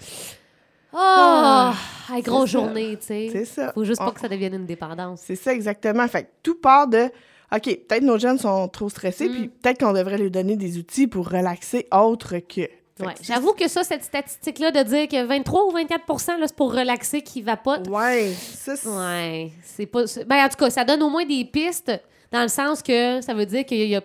Oh! 0.94 1.72
hey, 2.14 2.22
grosse 2.22 2.50
c'est 2.52 2.58
ça. 2.58 2.64
journée, 2.64 2.98
tu 3.00 3.06
sais. 3.08 3.30
C'est 3.32 3.46
ça. 3.46 3.72
Faut 3.74 3.84
juste 3.84 4.00
pas 4.00 4.08
On- 4.08 4.12
que 4.12 4.20
ça 4.22 4.30
devienne 4.30 4.54
une 4.54 4.66
dépendance. 4.66 5.22
C'est 5.26 5.36
ça, 5.36 5.54
exactement. 5.54 6.08
Fait 6.08 6.24
que 6.24 6.30
tout 6.44 6.56
part 6.56 6.88
de... 6.88 7.10
OK, 7.54 7.64
peut-être 7.64 8.02
nos 8.04 8.18
jeunes 8.18 8.40
sont 8.40 8.68
trop 8.70 8.90
stressés, 8.90 9.28
Mm. 9.30 9.32
puis 9.34 9.48
peut-être 9.50 9.80
qu'on 9.80 9.94
devrait 9.94 10.18
leur 10.18 10.32
donner 10.32 10.56
des 10.56 10.78
outils 10.78 11.08
pour 11.08 11.30
relaxer 11.30 11.88
autre 11.92 12.38
que... 12.40 12.62
Ouais. 13.02 13.14
que 13.14 13.24
J'avoue 13.24 13.52
que 13.52 13.68
ça, 13.68 13.84
cette 13.84 14.06
statistique-là 14.06 14.72
de 14.72 14.82
dire 14.84 15.08
que 15.10 15.22
23 15.26 15.66
ou 15.66 15.72
24 15.72 16.40
là, 16.40 16.48
c'est 16.48 16.56
pour 16.56 16.74
relaxer 16.74 17.22
qui 17.22 17.42
vapote. 17.42 17.88
Ouais, 17.90 18.32
ça, 18.34 18.78
c'est... 18.78 18.88
Ouais, 18.88 19.52
c'est 19.64 19.86
pas. 19.86 20.04
Ben, 20.26 20.46
en 20.46 20.50
tout 20.50 20.56
cas, 20.58 20.70
ça 20.70 20.86
donne 20.86 21.04
au 21.04 21.10
moins 21.10 21.26
des 21.26 21.44
pistes 21.44 21.92
dans 22.32 22.42
le 22.42 22.48
sens 22.48 22.82
que 22.82 23.22
ça 23.22 23.34
veut 23.34 23.46
dire 23.46 23.66
qu'il 23.66 23.88
y 23.88 23.96
a. 23.96 24.02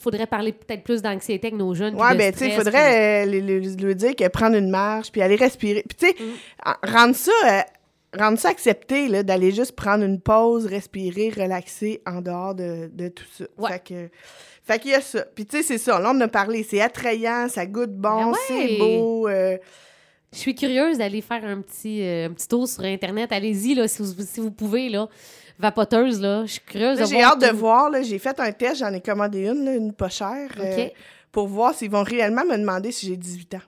faudrait 0.00 0.26
parler 0.26 0.52
peut-être 0.52 0.82
plus 0.82 1.02
d'anxiété 1.02 1.48
avec 1.48 1.58
nos 1.58 1.74
jeunes. 1.74 1.94
de 1.94 2.16
ben, 2.16 2.32
tu 2.32 2.38
sais, 2.38 2.50
faudrait 2.52 3.26
euh, 3.26 3.40
lui- 3.40 3.94
dire 3.94 4.16
que 4.16 4.26
prendre 4.28 4.56
une 4.56 4.70
marche, 4.70 5.12
puis 5.12 5.20
aller 5.20 5.36
respirer. 5.36 5.84
Puis, 5.88 5.96
tu 5.98 6.06
sais, 6.06 6.24
Mm. 6.24 6.70
en- 6.70 6.92
rendre 6.92 7.14
ça... 7.14 7.32
euh, 7.46 7.60
rendre 8.18 8.38
ça 8.38 8.48
accepté, 8.48 9.08
là, 9.08 9.22
d'aller 9.22 9.50
juste 9.52 9.72
prendre 9.72 10.02
une 10.02 10.18
pause, 10.18 10.64
respirer, 10.64 11.28
relaxer 11.28 12.00
en 12.06 12.22
dehors 12.22 12.54
de, 12.54 12.88
de 12.90 13.08
tout 13.08 13.26
ça. 13.36 13.44
Ouais. 13.58 13.72
Fait 13.72 13.80
que... 13.84 14.08
Fait 14.64 14.78
qu'il 14.78 14.90
y 14.92 14.94
a 14.94 15.00
ça. 15.02 15.24
Puis, 15.34 15.44
tu 15.44 15.58
sais, 15.58 15.62
c'est 15.62 15.78
ça. 15.78 15.98
Là, 16.00 16.10
on 16.12 16.16
en 16.16 16.20
a 16.22 16.28
parlé. 16.28 16.62
C'est 16.62 16.80
attrayant, 16.80 17.48
ça 17.50 17.66
goûte 17.66 17.92
bon, 17.94 18.16
Ben 18.16 18.28
ouais. 18.30 18.38
c'est 18.48 18.78
beau. 18.78 19.28
euh, 19.28 19.58
Je 20.32 20.38
suis 20.38 20.54
curieuse 20.54 20.96
d'aller 20.98 21.20
faire 21.20 21.44
un 21.44 21.60
petit, 21.60 22.02
euh, 22.02 22.28
un 22.28 22.32
petit 22.32 22.48
tour 22.48 22.66
sur 22.66 22.84
Internet. 22.84 23.30
Allez-y, 23.32 23.74
là, 23.74 23.86
si 23.88 24.02
vous, 24.02 24.12
si 24.22 24.40
vous 24.40 24.50
pouvez, 24.50 24.88
là. 24.88 25.06
Vapoteuse, 25.58 26.20
là. 26.20 26.42
Je 26.46 26.52
suis 26.52 26.60
curieuse 26.60 27.08
j'ai 27.08 27.22
hâte 27.22 27.40
de 27.40 27.48
voir. 27.48 27.90
là. 27.90 28.02
J'ai 28.02 28.18
fait 28.18 28.38
un 28.40 28.52
test, 28.52 28.76
j'en 28.76 28.92
ai 28.92 29.00
commandé 29.00 29.40
une, 29.46 29.64
là, 29.64 29.74
une 29.74 29.92
pas 29.92 30.08
chère, 30.08 30.50
euh, 30.60 30.84
OK. 30.86 30.92
pour 31.32 31.48
voir 31.48 31.74
s'ils 31.74 31.90
vont 31.90 32.02
réellement 32.04 32.44
me 32.44 32.56
demander 32.56 32.92
si 32.92 33.06
j'ai 33.06 33.16
18 33.16 33.54
ans. 33.54 33.58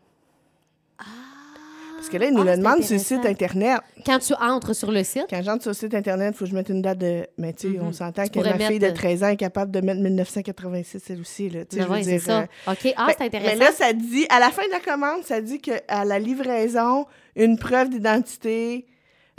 Parce 1.97 2.09
que 2.09 2.17
là, 2.17 2.27
ils 2.29 2.33
nous 2.35 2.41
Ah, 2.49 2.53
le 2.53 2.57
demandent 2.57 2.83
sur 2.83 2.95
le 2.97 2.99
site. 3.03 3.27
Internet. 3.27 3.79
Quand 4.07 4.19
tu 4.19 4.33
entres 4.41 4.75
sur 4.75 4.91
le 4.91 5.05
site, 5.05 5.27
Quand 5.29 5.43
j'entre 5.43 5.61
sur 5.65 5.71
le 5.73 5.75
site 5.75 5.93
Internet, 5.95 6.33
il 6.35 6.39
faut 6.39 6.47
que 6.47 6.51
je 6.51 6.55
mette 6.57 6.71
une 6.71 6.81
date 6.81 6.97
de... 6.97 7.27
Mais 7.37 7.53
tu 7.53 7.75
sais, 7.75 7.79
on 7.79 7.93
s'entend 7.93 8.25
Tu 8.25 8.31
que 8.31 8.39
ma 8.39 8.59
fille 8.59 8.79
de 8.79 8.87
mettre, 8.87 9.01
euh, 9.01 9.09
13 9.09 9.25
ans 9.25 9.29
est 9.29 9.37
capable 9.37 9.71
de 9.71 9.83
mettre 9.83 10.01
1986, 10.01 11.03
elle 11.11 11.21
aussi. 11.21 11.51
Là. 11.51 11.67
Tu 11.67 11.77
sais, 11.77 11.85
ben 11.85 11.89
je 11.97 11.99
veux 11.99 12.01
dire, 12.13 12.21
ça. 12.23 12.39
euh, 12.41 12.73
OK. 12.73 12.95
Ah, 12.97 13.07
c'est 13.11 13.25
intéressant. 13.27 13.51
Mais 13.53 13.65
là, 13.67 13.71
ça 13.73 13.93
dit, 13.93 14.25
à 14.31 14.41
la 14.41 14.51
fin 14.51 14.65
de 14.67 14.71
la 14.71 14.81
commande, 14.81 15.25
ça 15.25 15.43
dit 15.43 15.61
qu'à 15.61 16.05
la 16.07 16.19
livraison, 16.19 17.05
une 17.37 17.59
preuve 17.59 17.91
d'identité 17.91 18.87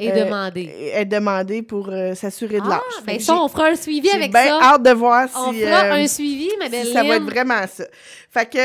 Et 0.04 0.12
euh, 0.12 0.26
demander. 0.26 0.92
est 0.94 1.06
demandée 1.06 1.62
pour 1.62 1.90
euh, 1.90 2.14
s'assurer 2.16 2.58
de 2.58 2.64
Ah, 2.66 2.70
l'âge. 2.70 3.06
ben 3.06 3.20
ça, 3.20 3.36
on 3.42 3.48
fera 3.48 3.68
un 3.68 3.76
suivi 3.76 4.10
avec 4.10 4.32
bien 4.32 4.46
ça. 4.48 4.60
hâte 4.62 4.84
de 4.84 4.92
voir 4.92 5.28
si, 5.30 5.36
on 5.38 5.54
fera 5.54 5.86
euh, 5.86 6.04
un 6.04 6.08
suivi, 6.08 6.50
ma 6.60 6.70
belle 6.70 6.86
si 6.86 6.94
ça 6.94 7.04
va 7.04 7.16
être 7.16 7.24
vraiment 7.24 7.66
ça. 7.68 7.84
Fait 8.30 8.50
que, 8.50 8.58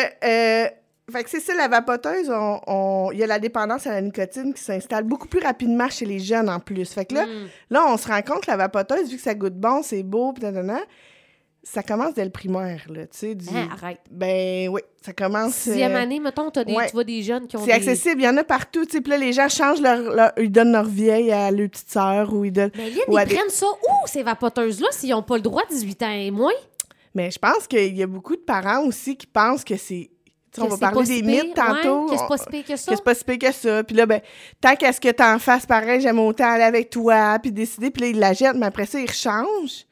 fait 1.12 1.22
que 1.22 1.30
c'est 1.30 1.40
ça, 1.40 1.54
la 1.54 1.68
vapoteuse, 1.68 2.28
on- 2.30 2.60
on- 2.66 3.10
il 3.12 3.18
y 3.18 3.22
a 3.22 3.26
la 3.28 3.38
dépendance 3.38 3.86
à 3.86 3.90
la 3.92 4.00
nicotine 4.00 4.52
qui 4.52 4.62
s'installe 4.62 5.04
beaucoup 5.04 5.28
plus 5.28 5.40
rapidement 5.40 5.88
chez 5.88 6.04
les 6.04 6.18
jeunes 6.18 6.48
en 6.48 6.58
plus. 6.58 6.92
Fait 6.92 7.04
que 7.04 7.14
là, 7.14 7.26
Mm. 7.26 7.48
là 7.70 7.84
on 7.88 7.96
se 7.96 8.08
rend 8.08 8.22
compte 8.22 8.44
que 8.44 8.50
la 8.50 8.56
vapoteuse, 8.56 9.08
vu 9.10 9.16
que 9.16 9.22
ça 9.22 9.34
goûte 9.34 9.54
bon, 9.54 9.82
c'est 9.84 10.02
beau, 10.02 10.32
pis 10.32 10.40
ça 11.68 11.82
commence 11.82 12.14
dès 12.14 12.24
le 12.24 12.30
primaire, 12.30 12.84
là, 12.88 13.02
tu 13.06 13.18
sais. 13.18 13.34
du- 13.34 13.48
Hein, 13.48 13.68
arrête. 13.72 13.98
Ben 14.08 14.68
oui, 14.68 14.80
ça 15.04 15.12
commence... 15.12 15.52
Sixième 15.54 15.92
euh, 15.96 16.00
année, 16.02 16.20
mettons, 16.20 16.48
t'as 16.50 16.62
des, 16.62 16.72
ouais. 16.74 16.86
tu 16.86 16.92
vois 16.92 17.02
des 17.02 17.22
jeunes 17.22 17.48
qui 17.48 17.56
ont 17.56 17.60
c'est 17.60 17.66
des... 17.66 17.72
accessible, 17.72 18.20
il 18.20 18.24
y 18.24 18.28
en 18.28 18.36
a 18.36 18.44
partout, 18.44 18.84
tu 18.84 18.92
sais. 18.92 19.00
Puis 19.00 19.10
là, 19.10 19.18
les 19.18 19.32
gens 19.32 19.48
changent 19.48 19.80
leur, 19.80 19.98
leur- 20.14 20.32
Ils 20.38 20.50
donnent 20.52 20.70
leur 20.70 20.84
vieille 20.84 21.32
à 21.32 21.50
leur 21.50 21.68
petite 21.68 21.90
sœur 21.90 22.32
ou 22.32 22.44
ils 22.44 22.52
donnent... 22.52 22.70
Mais 22.76 22.84
à 22.84 22.88
ils 23.24 23.28
des- 23.28 23.34
prennent 23.34 23.50
ça 23.50 23.66
où, 23.66 24.06
ces 24.06 24.22
vapoteuses-là, 24.22 24.86
s'ils 24.92 25.10
n'ont 25.10 25.22
pas 25.24 25.34
le 25.36 25.42
droit, 25.42 25.62
18 25.68 26.02
ans 26.04 26.10
et 26.12 26.30
moins? 26.30 26.52
Mais 27.14 27.30
je 27.32 27.38
pense 27.38 27.66
qu'il 27.66 27.96
y 27.96 28.02
a 28.02 28.06
beaucoup 28.06 28.36
de 28.36 28.42
parents 28.42 28.84
aussi 28.84 29.16
qui 29.16 29.26
pensent 29.26 29.64
que 29.64 29.76
c'est... 29.76 30.10
tu 30.52 30.60
sais, 30.60 30.62
On 30.62 30.68
va 30.68 30.76
parler 30.78 31.04
des 31.04 31.22
mythes 31.22 31.54
tantôt. 31.54 32.06
que 32.06 32.16
c'est 32.16 32.28
pas 32.28 32.36
si 32.38 32.44
pire 32.46 32.64
que 32.64 32.76
ça. 32.76 32.90
que 32.92 32.96
c'est 32.96 33.04
pas 33.04 33.14
si 33.14 33.24
pire 33.24 33.38
que 33.38 33.52
ça. 33.52 33.82
Puis 33.82 33.96
là, 33.96 34.06
ben, 34.06 34.20
tant 34.60 34.76
qu'à 34.76 34.92
ce 34.92 35.00
que 35.00 35.10
t'en 35.10 35.38
fasses 35.40 35.66
pareil, 35.66 36.00
j'aime 36.00 36.20
autant 36.20 36.48
aller 36.48 36.62
avec 36.64 36.90
toi, 36.90 37.38
puis 37.40 37.50
décider. 37.50 37.90
Puis 37.90 38.02
là, 38.02 38.08
ils 38.08 38.18
la 38.20 38.32
jettent, 38.34 38.56
mais 38.56 38.66
après 38.66 38.86
ça, 38.86 39.00
ils 39.00 39.08
rechangent. 39.08 39.85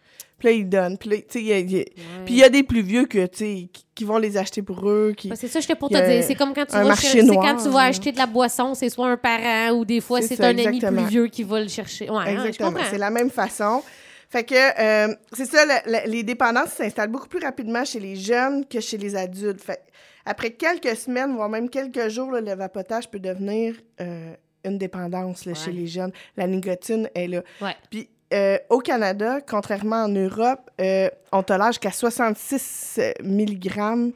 Puis 0.45 0.53
là, 0.53 0.59
ils 0.59 0.69
donnent. 0.69 0.99
Puis 0.99 1.09
là, 1.09 1.17
tu 1.17 1.23
sais, 1.29 1.41
il 1.41 1.47
y 1.47 1.53
a- 1.53 1.59
il 1.59 1.71
y 1.73 1.77
a- 1.77 1.79
Ouais. 1.79 1.85
puis 2.27 2.35
il 2.35 2.37
y 2.41 2.45
a 2.45 2.49
des 2.51 2.63
plus 2.63 2.83
vieux 2.83 3.07
que, 3.07 3.25
tu 3.27 3.39
sais, 3.39 3.69
qui, 3.73 3.87
qui 3.95 4.05
vont 4.05 4.19
les 4.19 4.37
acheter 4.37 4.61
pour 4.61 4.87
eux. 4.89 5.15
Qui... 5.17 5.29
Ben, 5.29 5.37
c'est 5.37 5.49
ça, 5.49 5.61
j'étais 5.61 5.75
pour 5.75 5.91
il 5.91 5.97
y 5.97 6.01
te 6.01 6.05
a 6.05 6.09
dire. 6.09 6.23
C'est 6.25 6.35
comme 6.35 6.53
quand 6.53 6.67
tu 6.67 6.75
un 6.77 6.83
vas 6.83 6.89
marché 6.89 7.09
cher- 7.09 7.23
c'est 7.27 7.33
noir, 7.33 7.47
quand 7.47 7.63
tu 7.63 7.69
vas 7.71 7.83
là. 7.83 7.89
acheter 7.89 8.13
de 8.13 8.19
la 8.19 8.27
boisson, 8.27 8.75
c'est 8.75 8.91
soit 8.91 9.09
un 9.09 9.17
parent 9.17 9.71
ou 9.77 9.85
des 9.87 10.01
fois 10.03 10.21
C'est 10.21 10.29
c'est 10.29 10.37
ça, 10.37 10.47
un 10.49 10.51
ami 10.51 10.63
exactement. 10.67 11.03
plus 11.03 11.11
vieux 11.11 11.27
qui 11.29 11.43
va 11.45 11.61
le 11.61 11.69
chercher. 11.69 12.11
Ouais, 12.11 12.17
hein, 12.19 12.25
je 12.27 12.33
Exactement. 12.49 12.71
comprends. 12.73 12.85
C'est 12.91 12.99
la 12.99 13.11
même 13.11 13.31
façon. 13.31 13.83
Fait 14.29 14.45
que, 14.45 14.55
euh, 14.55 15.15
c'est 15.33 15.47
ça, 15.47 15.65
le- 15.65 15.93
le- 15.93 16.11
les 16.11 16.23
dépendances 16.23 16.71
s'installent 16.71 17.11
beaucoup 17.11 17.29
plus 17.29 17.39
rapidement 17.41 17.85
chez 17.85 18.01
les 18.01 18.17
jeunes 18.17 18.67
que 18.67 18.81
chez 18.81 18.99
les 18.99 19.17
adultes. 19.17 19.63
Fait 19.63 19.81
après 20.27 20.51
quelques 20.51 20.97
semaines, 20.97 21.35
voire 21.35 21.49
même 21.49 21.71
quelques 21.71 22.09
jours, 22.09 22.33
là, 22.33 22.41
le 22.41 22.55
vapotage 22.55 23.09
peut 23.11 23.21
devenir 23.21 23.77
euh, 24.01 24.35
une 24.65 24.79
dépendance 24.79 25.45
là, 25.45 25.55
chez 25.55 25.71
les 25.73 25.87
jeunes. 25.87 26.11
La 26.37 26.47
nicotine 26.47 27.09
est 27.15 27.29
là. 27.29 27.43
Ouais. 27.61 27.77
Puis 27.91 28.09
euh, 28.35 28.59
au 28.69 28.79
Canada, 28.81 29.41
contrairement 29.41 30.05
en 30.05 30.09
Europe, 30.09 30.71
euh, 30.81 31.09
on 31.33 31.43
tolère 31.43 31.69
jusqu'à 31.69 31.91
66 31.93 33.01
mg 33.23 34.13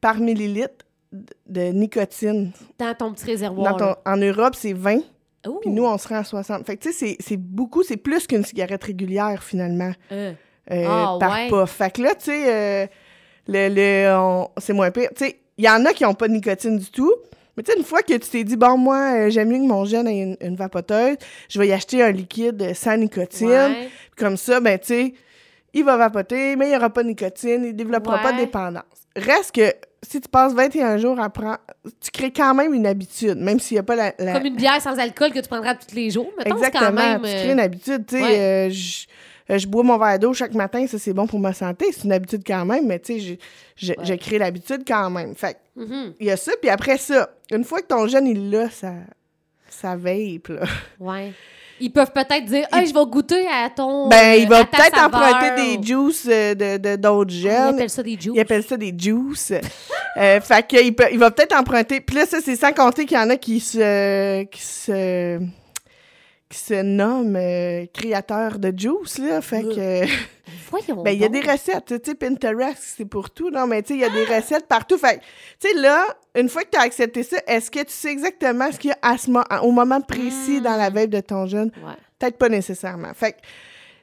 par 0.00 0.16
millilitre 0.18 0.84
de- 1.46 1.70
nicotine. 1.72 2.52
Dans 2.78 2.94
ton 2.94 3.12
petit 3.12 3.26
réservoir. 3.26 3.76
Dans 3.76 3.94
ton- 3.94 4.00
en 4.04 4.16
Europe, 4.16 4.54
c'est 4.56 4.72
20. 4.72 4.96
là. 5.44 5.50
Ouh. 5.50 5.58
Puis 5.60 5.70
nous, 5.70 5.84
on 5.84 5.98
se 5.98 6.08
rend 6.08 6.16
à 6.18 6.24
60. 6.24 6.64
Fait 6.66 6.76
que, 6.76 6.82
tu 6.84 6.92
sais, 6.92 7.16
c'est- 7.20 7.36
beaucoup, 7.36 7.82
c'est 7.82 7.96
plus 7.96 8.26
qu'une 8.26 8.44
cigarette 8.44 8.84
régulière, 8.84 9.42
finalement, 9.42 9.92
Euh, 10.12 10.32
euh, 10.70 10.84
Ah, 10.88 11.16
par 11.18 11.32
ouais. 11.32 11.48
puff. 11.48 11.70
Fait 11.70 11.90
que 11.92 12.02
là, 12.02 12.14
tu 12.14 12.26
sais, 12.26 12.44
euh, 12.46 12.86
le, 13.48 13.68
le- 13.68 14.46
c'est 14.58 14.72
moins 14.72 14.90
pire. 14.90 15.08
Tu 15.16 15.24
sais, 15.26 15.40
il 15.58 15.64
y 15.64 15.68
en 15.68 15.84
a 15.84 15.92
qui 15.92 16.04
n'ont 16.04 16.14
pas 16.14 16.28
de 16.28 16.32
nicotine 16.34 16.78
du 16.78 16.90
tout, 16.90 17.12
Mais 17.56 17.62
tu 17.62 17.70
sais, 17.72 17.78
une 17.78 17.84
fois 17.84 18.02
que 18.02 18.12
tu 18.14 18.18
t'es 18.20 18.44
dit, 18.44 18.56
bon, 18.56 18.76
moi, 18.78 19.14
euh, 19.14 19.30
j'aime 19.30 19.48
mieux 19.50 19.58
que 19.58 19.66
mon 19.72 19.84
jeune 19.84 20.08
ait 20.08 20.20
une, 20.22 20.36
une 20.40 20.56
vapoteuse, 20.56 21.16
je 21.50 21.58
vais 21.58 21.68
y 21.68 21.72
acheter 21.72 22.02
un 22.02 22.10
liquide 22.10 22.74
sans 22.74 22.96
nicotine. 22.96 23.48
Ouais. 23.48 23.88
Puis 24.14 24.24
Comme 24.24 24.36
ça, 24.36 24.60
ben, 24.60 24.78
tu 24.78 24.86
sais, 24.86 25.14
il 25.74 25.84
va 25.84 25.96
vapoter, 25.96 26.56
mais 26.56 26.66
il 26.66 26.70
n'y 26.70 26.76
aura 26.76 26.90
pas 26.90 27.02
de 27.02 27.08
nicotine, 27.08 27.62
il 27.64 27.68
ne 27.68 27.72
développera 27.72 28.18
pas 28.18 28.32
de 28.32 28.38
dépendance. 28.38 28.82
Reste 29.16 29.54
que 29.54 29.70
si 30.02 30.20
tu 30.20 30.28
passes 30.28 30.54
21 30.54 30.96
jours 30.96 31.20
à 31.20 31.28
prendre, 31.30 31.58
tu 32.00 32.10
crées 32.10 32.32
quand 32.32 32.54
même 32.54 32.72
une 32.74 32.86
habitude, 32.86 33.36
même 33.38 33.60
s'il 33.60 33.74
n'y 33.76 33.78
a 33.80 33.82
pas 33.82 33.96
la. 33.96 34.12
la- 34.18 34.32
Comme 34.34 34.46
une 34.46 34.56
bière 34.56 34.80
sans 34.80 34.98
alcool 34.98 35.30
que 35.32 35.38
tu 35.40 35.48
prendras 35.48 35.74
tous 35.74 35.94
les 35.94 36.10
jours. 36.10 36.30
Mettons, 36.38 36.56
Exactement, 36.56 36.86
quand 36.86 36.92
même. 36.92 37.20
tu 37.22 37.28
euh, 37.28 37.42
crées 37.42 37.52
une 37.52 37.60
habitude. 37.60 38.06
Tu 38.06 38.16
sais, 38.16 38.22
ouais. 38.22 38.40
euh, 38.40 38.70
euh, 39.52 39.58
je 39.58 39.66
bois 39.68 39.82
mon 39.82 39.98
verre 39.98 40.18
d'eau 40.18 40.32
chaque 40.32 40.54
matin, 40.54 40.86
ça 40.86 40.98
c'est 40.98 41.12
bon 41.12 41.26
pour 41.26 41.38
ma 41.38 41.52
santé, 41.52 41.86
c'est 41.92 42.04
une 42.04 42.12
habitude 42.12 42.42
quand 42.46 42.64
même, 42.64 42.86
mais 42.86 42.98
tu 42.98 43.20
sais, 43.20 43.38
je, 43.76 43.92
je, 44.02 44.10
Ouais. 44.10 44.18
crée 44.18 44.38
l'habitude 44.38 44.82
quand 44.86 45.10
même. 45.10 45.34
Fait 45.34 45.56
mhm, 45.76 46.14
il 46.18 46.26
y 46.26 46.30
a 46.30 46.36
ça, 46.36 46.52
puis 46.60 46.70
après 46.70 46.98
ça, 46.98 47.28
une 47.50 47.64
fois 47.64 47.80
que 47.82 47.86
ton 47.86 48.06
jeune 48.06 48.26
il 48.26 48.50
l'a, 48.50 48.70
ça, 48.70 48.92
ça 49.68 49.94
vape, 49.96 50.48
là. 50.48 50.62
Ouais. 50.98 51.32
Ils 51.80 51.90
peuvent 51.90 52.12
peut-être 52.12 52.44
dire, 52.44 52.64
hey, 52.72 52.86
je 52.86 52.94
vais 52.94 53.04
goûter 53.06 53.44
à 53.48 53.68
ton. 53.68 54.06
Ben, 54.08 54.34
il 54.38 54.46
va 54.48 54.64
peut-être 54.64 55.04
emprunter 55.04 55.76
des 55.78 55.82
juices 55.84 56.28
euh, 56.30 56.54
de 56.54 56.76
de- 56.76 56.94
d'autres 56.96 57.32
Ah, 57.32 57.34
Ils 57.34 57.40
jeunes. 57.40 57.74
appellent 57.74 57.90
ça 57.90 58.02
des 58.04 58.12
juice. 58.20 58.32
Ils 58.36 58.40
appellent 58.40 58.62
ça 58.62 58.76
des 58.76 58.94
juices. 58.96 59.52
euh, 60.16 60.40
fait 60.40 60.68
que 60.68 60.80
il, 60.80 60.94
peut, 60.94 61.06
il 61.10 61.18
va 61.18 61.32
peut-être 61.32 61.58
emprunter. 61.58 62.00
Puis 62.00 62.14
là, 62.14 62.26
ça, 62.26 62.38
c'est 62.40 62.54
sans 62.54 62.70
compter 62.72 63.04
qu'il 63.04 63.16
y 63.16 63.20
en 63.20 63.30
a 63.30 63.36
qui 63.36 63.58
se. 63.58 64.42
qui 64.44 64.62
se. 64.62 65.40
Qui 66.52 66.58
se 66.58 66.82
nomment 66.82 67.36
euh, 67.36 67.86
créateurs 67.94 68.58
de 68.58 68.72
juice, 68.76 69.18
là. 69.18 69.40
Fait 69.40 69.62
que. 69.62 70.04
Voyons. 70.70 71.02
Ben, 71.02 71.12
il 71.12 71.20
y 71.20 71.24
a 71.24 71.28
des 71.28 71.40
recettes. 71.40 71.86
Tu 71.86 72.10
sais, 72.10 72.14
Pinterest, 72.14 72.76
c'est 72.78 73.04
pour 73.06 73.30
tout. 73.30 73.50
Non, 73.50 73.66
mais 73.66 73.82
tu 73.82 73.88
sais, 73.88 73.94
il 73.94 74.00
y 74.00 74.04
a 74.04 74.10
des 74.10 74.24
recettes 74.24 74.66
partout. 74.68 74.98
Fait 74.98 75.20
tu 75.60 75.68
sais, 75.68 75.74
là, 75.80 76.04
une 76.34 76.48
fois 76.48 76.62
que 76.64 76.70
tu 76.70 76.78
as 76.78 76.82
accepté 76.82 77.22
ça, 77.22 77.38
est-ce 77.46 77.70
que 77.70 77.80
tu 77.80 77.92
sais 77.92 78.10
exactement 78.12 78.70
ce 78.70 78.78
qu'il 78.78 78.90
y 78.90 78.92
a 78.92 78.98
à 79.02 79.16
ce 79.18 79.30
mo- 79.30 79.42
au 79.62 79.70
moment 79.70 80.00
précis 80.02 80.60
dans 80.60 80.76
la 80.76 80.90
veille 80.90 81.08
de 81.08 81.20
ton 81.20 81.46
jeune? 81.46 81.70
Ouais. 81.84 81.94
Peut-être 82.18 82.36
pas 82.38 82.48
nécessairement. 82.50 83.12
Fait 83.14 83.32
que, 83.32 83.38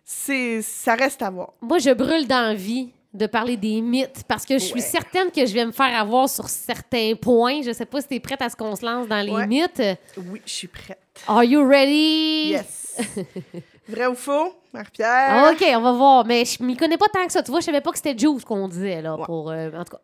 c'est, 0.03 0.61
ça 0.63 0.95
reste 0.95 1.21
à 1.21 1.29
voir. 1.29 1.53
Moi, 1.61 1.77
je 1.77 1.91
brûle 1.91 2.27
d'envie 2.27 2.89
de 3.13 3.25
parler 3.27 3.57
des 3.57 3.81
mythes 3.81 4.23
parce 4.27 4.45
que 4.45 4.55
je 4.55 4.63
suis 4.63 4.73
Ouais. 4.75 4.81
certaine 4.81 5.31
que 5.31 5.45
je 5.45 5.53
vais 5.53 5.65
me 5.65 5.71
faire 5.71 5.99
avoir 5.99 6.29
sur 6.29 6.47
certains 6.49 7.13
points. 7.19 7.61
Je 7.63 7.71
sais 7.73 7.85
pas 7.85 8.01
si 8.01 8.07
tu 8.07 8.15
es 8.15 8.19
prête 8.19 8.41
à 8.41 8.49
ce 8.49 8.55
qu'on 8.55 8.75
se 8.75 8.85
lance 8.85 9.07
dans 9.07 9.21
les 9.25 9.31
Ouais. 9.31 9.47
mythes. 9.47 9.81
Oui, 10.17 10.41
je 10.45 10.51
suis 10.51 10.67
prête. 10.67 10.97
Are 11.27 11.43
you 11.43 11.63
ready? 11.67 12.49
Yes. 12.51 12.97
Vrai 13.87 14.07
ou 14.07 14.15
faux, 14.15 14.53
Marie-Pierre? 14.73 15.51
OK, 15.51 15.63
on 15.75 15.81
va 15.81 15.91
voir. 15.93 16.25
Mais 16.25 16.45
je 16.45 16.61
m'y 16.63 16.75
connais 16.77 16.97
pas 16.97 17.07
tant 17.11 17.25
que 17.25 17.31
ça. 17.31 17.41
Tu 17.41 17.49
vois, 17.51 17.59
je 17.59 17.65
savais 17.65 17.81
pas 17.81 17.91
que 17.91 17.97
c'était 17.97 18.17
juice 18.17 18.43
qu'on 18.45 18.67
disait, 18.67 19.01
là. 19.01 19.15
Ouais. 19.15 19.25
Pour, 19.25 19.49
euh, 19.49 19.71
en 19.71 19.83
tout 19.83 19.93
cas, 19.93 20.01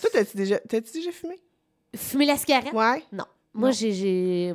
Toi, 0.00 0.10
t'as-tu 0.12 0.36
déjà, 0.36 0.58
t'as-tu 0.58 0.92
déjà 0.92 1.12
fumé? 1.12 1.38
fumer 1.96 2.26
la 2.26 2.36
cigarette? 2.36 2.72
Ouais? 2.72 3.02
Non. 3.12 3.24
Moi, 3.52 3.70
j'ai-. 3.72 4.54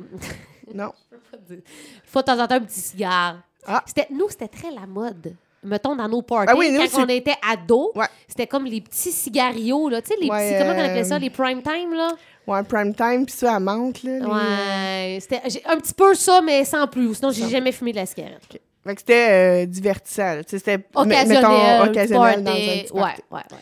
Non? 0.74 0.92
Fois 2.06 2.22
de 2.22 2.26
temps 2.26 2.38
en 2.42 2.46
temps, 2.46 2.54
un 2.56 2.60
petit 2.60 2.80
cigare. 2.80 3.36
Ah. 3.66 3.82
C'était, 3.86 4.06
nous, 4.10 4.28
c'était 4.28 4.48
très 4.48 4.70
la 4.70 4.86
mode. 4.86 5.34
Mettons, 5.66 5.96
dans 5.96 6.08
nos 6.08 6.22
parties, 6.22 6.50
Ah 6.52 6.56
oui, 6.56 6.70
nous, 6.70 6.80
quand 6.88 7.02
on 7.04 7.08
était 7.08 7.34
ados, 7.46 7.90
Ouais. 7.94 8.06
c'était 8.28 8.46
comme 8.46 8.64
les 8.64 8.80
petits 8.80 9.12
cigarios, 9.12 9.88
là. 9.88 10.00
Tu 10.00 10.08
sais, 10.08 10.14
les 10.20 10.28
Ouais, 10.30 10.50
petits, 10.52 10.58
comment 10.58 10.78
on 10.80 10.84
appelait 10.84 11.00
euh, 11.00 11.04
ça, 11.04 11.18
les 11.18 11.30
prime 11.30 11.62
time, 11.62 11.92
là? 11.94 12.10
Ouais, 12.46 12.62
prime 12.62 12.94
time, 12.94 13.26
puis 13.26 13.34
ça, 13.34 13.56
à 13.56 13.60
menthe, 13.60 14.02
là. 14.04 14.18
les- 14.20 14.24
Ouais. 14.24 15.18
C'était 15.20 15.40
un 15.66 15.76
petit 15.78 15.94
peu 15.94 16.14
ça, 16.14 16.40
mais 16.42 16.64
sans 16.64 16.86
plus. 16.86 17.14
Sinon, 17.16 17.30
j'ai 17.32 17.48
jamais 17.48 17.72
fumé 17.72 17.90
de 17.92 17.96
la 17.96 18.06
cigarette. 18.06 18.40
Fait 18.84 18.94
que 18.94 19.00
c'était 19.00 19.28
euh, 19.64 19.66
divertissant. 19.66 20.34
là. 20.36 20.44
Tu 20.44 20.50
sais, 20.50 20.58
C'était, 20.58 20.86
Occasionnel, 20.94 21.42
mettons, 21.42 21.90
occasionnel 21.90 22.44
dans 22.44 22.50
un 22.52 22.54
party. 22.54 22.82
petit 22.84 22.92
Ouais, 22.92 23.00
ouais, 23.02 23.40
ouais. 23.50 23.58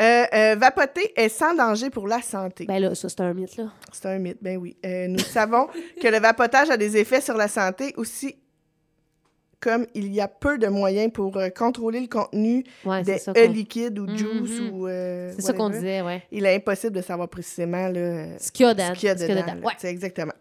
Euh, 0.00 0.24
euh, 0.32 0.56
vapoter 0.56 1.12
est 1.20 1.28
sans 1.28 1.54
danger 1.54 1.90
pour 1.90 2.06
la 2.06 2.22
santé. 2.22 2.64
Ben 2.66 2.78
là, 2.80 2.94
ça, 2.94 3.08
c'est 3.08 3.20
un 3.20 3.34
mythe, 3.34 3.56
là. 3.56 3.64
C'est 3.92 4.06
un 4.06 4.18
mythe, 4.18 4.38
ben 4.40 4.56
oui. 4.56 4.76
Euh, 4.86 5.06
nous 5.08 5.18
savons 5.18 5.66
que 6.02 6.06
le 6.08 6.18
vapotage 6.20 6.70
a 6.70 6.76
des 6.76 6.96
effets 6.96 7.20
sur 7.20 7.36
la 7.36 7.48
santé 7.48 7.94
aussi 7.96 8.36
comme 9.60 9.86
il 9.94 10.12
y 10.14 10.20
a 10.20 10.28
peu 10.28 10.56
de 10.58 10.68
moyens 10.68 11.12
pour 11.12 11.36
euh, 11.36 11.48
contrôler 11.50 12.00
le 12.00 12.06
contenu 12.06 12.64
Ouais, 12.84 13.02
des. 13.02 13.18
E 13.36 13.46
liquides 13.46 13.98
ou 13.98 14.06
Mhm. 14.06 14.16
juice 14.16 14.60
ou 14.72 14.86
euh, 14.86 15.32
C'est 15.34 15.42
ça 15.42 15.52
qu'on 15.52 15.64
whatever. 15.64 15.80
disait, 15.80 16.02
ouais. 16.02 16.22
Il 16.30 16.46
est 16.46 16.54
impossible 16.56 16.92
de 16.94 17.02
savoir 17.02 17.28
précisément 17.28 17.88
là, 17.88 17.98
euh, 18.00 18.36
Ce 18.38 18.52
qu'il 18.52 18.66
y 18.66 18.68
a 18.68 18.74
dedans. 18.74 18.94
ce 18.94 19.00
qu'il 19.00 19.08
y 19.08 19.10
a 19.10 19.14
dedans. 19.14 19.34
dedans. 19.34 19.46
là. 19.54 19.66
Ouais. 19.66 19.72
C'est 19.78 19.88
exactement. 19.90 20.32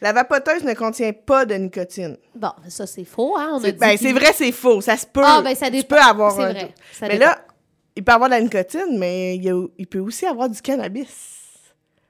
La 0.00 0.12
vapoteuse 0.12 0.62
ne 0.64 0.74
contient 0.74 1.12
pas 1.12 1.44
de 1.44 1.54
nicotine. 1.54 2.16
Bon, 2.34 2.50
ça, 2.68 2.86
c'est 2.86 3.04
faux, 3.04 3.36
hein? 3.36 3.50
On 3.54 3.56
a 3.56 3.60
C'est- 3.62 3.72
dit 3.72 3.78
ben, 3.78 4.14
vrai, 4.14 4.32
c'est 4.34 4.52
faux. 4.52 4.80
Ça 4.80 4.96
se 4.96 5.06
peut. 5.06 5.22
Ah, 5.24 5.40
ben, 5.42 5.54
ça 5.56 5.66
tu 5.66 5.72
dépend. 5.72 5.96
peux 5.96 6.00
avoir 6.02 6.32
C'est 6.32 6.42
un 6.42 6.52
vrai. 6.52 6.74
Ça 6.92 7.06
Mais 7.08 7.14
dépend. 7.18 7.30
là, 7.30 7.38
il 7.96 8.04
peut 8.04 8.12
avoir 8.12 8.28
de 8.28 8.34
la 8.34 8.40
nicotine, 8.40 8.96
mais 8.98 9.36
il, 9.36 9.50
a- 9.50 9.66
il 9.76 9.86
peut 9.88 9.98
aussi 9.98 10.24
avoir 10.26 10.48
du 10.48 10.60
cannabis. 10.62 11.08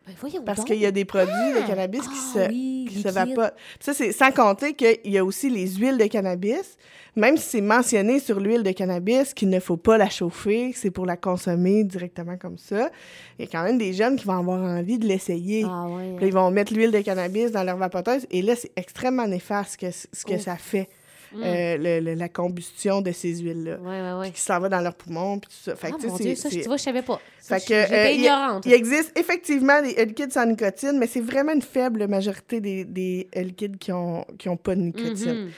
Ben, 0.08 0.42
Parce 0.44 0.64
qu'il 0.64 0.78
y 0.78 0.86
a 0.86 0.90
des 0.90 1.04
produits 1.04 1.52
de 1.54 1.66
cannabis 1.66 2.00
qui 2.00 2.08
Ah, 2.08 2.32
se, 2.34 2.48
oui, 2.48 2.86
qui 2.88 3.00
se 3.02 3.08
vapotent. 3.08 3.54
Ça, 3.80 3.92
c'est 3.92 4.12
sans 4.12 4.30
compter 4.32 4.74
qu'il 4.74 4.98
y 5.04 5.18
a 5.18 5.24
aussi 5.24 5.50
les 5.50 5.68
huiles 5.76 5.98
de 5.98 6.06
cannabis. 6.06 6.76
Même 7.16 7.36
si 7.36 7.48
c'est 7.48 7.60
mentionné 7.60 8.20
sur 8.20 8.38
l'huile 8.38 8.62
de 8.62 8.70
cannabis 8.70 9.34
qu'il 9.34 9.48
ne 9.48 9.58
faut 9.58 9.76
pas 9.76 9.98
la 9.98 10.08
chauffer, 10.08 10.72
c'est 10.74 10.90
pour 10.90 11.04
la 11.04 11.16
consommer 11.16 11.82
directement 11.82 12.36
comme 12.36 12.58
ça, 12.58 12.90
il 13.38 13.44
y 13.44 13.48
a 13.48 13.50
quand 13.50 13.64
même 13.64 13.76
des 13.76 13.92
jeunes 13.92 14.16
qui 14.16 14.24
vont 14.24 14.38
avoir 14.38 14.60
envie 14.60 14.98
de 14.98 15.06
l'essayer. 15.06 15.64
Ah. 15.66 15.86
Puis 15.88 16.20
là, 16.20 16.26
ils 16.28 16.32
vont 16.32 16.50
mettre 16.50 16.72
l'huile 16.72 16.92
de 16.92 17.00
cannabis 17.00 17.50
dans 17.50 17.64
leur 17.64 17.76
vapoteuse 17.76 18.26
et 18.30 18.40
là, 18.40 18.54
c'est 18.54 18.70
extrêmement 18.76 19.26
néfaste 19.26 19.78
que, 19.78 19.90
ce 19.90 20.24
que 20.24 20.38
ça 20.38 20.56
fait, 20.56 20.88
Mm. 21.32 21.42
euh, 21.44 21.76
le- 21.76 22.00
le- 22.00 22.14
la 22.14 22.28
combustion 22.28 23.00
de 23.02 23.12
ces 23.12 23.36
huiles-là. 23.38 23.76
Ouais, 23.80 24.00
ouais, 24.14 24.20
ouais. 24.20 24.30
Qui 24.30 24.40
s'en 24.40 24.58
va 24.60 24.68
dans 24.68 24.80
leurs 24.80 24.94
poumons, 24.94 25.38
puis 25.38 25.50
tout 25.50 25.70
ça. 25.70 25.76
Fait 25.76 25.88
Ah, 25.92 25.96
que, 26.00 26.06
mon 26.06 26.16
Dieu, 26.16 26.34
ça, 26.34 26.48
tu 26.48 26.60
vois, 26.62 26.76
je 26.76 26.82
savais 26.82 27.02
pas. 27.02 27.20
Fait 27.38 27.60
que, 27.64 27.72
euh, 27.74 28.10
il 28.10 28.20
ignorante. 28.20 28.64
il 28.66 28.72
existe 28.72 29.18
effectivement 29.18 29.82
des 29.82 30.04
liquides 30.04 30.32
sans 30.32 30.46
nicotine, 30.46 30.98
mais 30.98 31.06
c'est 31.06 31.20
vraiment 31.20 31.52
une 31.52 31.62
faible 31.62 32.06
majorité 32.06 32.60
des, 32.60 32.84
des 32.84 33.28
liquides 33.36 33.78
qui 33.78 33.92
ont, 33.92 34.24
qui 34.38 34.48
ont 34.48 34.56
pas 34.56 34.74
de 34.74 34.80
nicotine. 34.80 35.44
Mhm. 35.44 35.50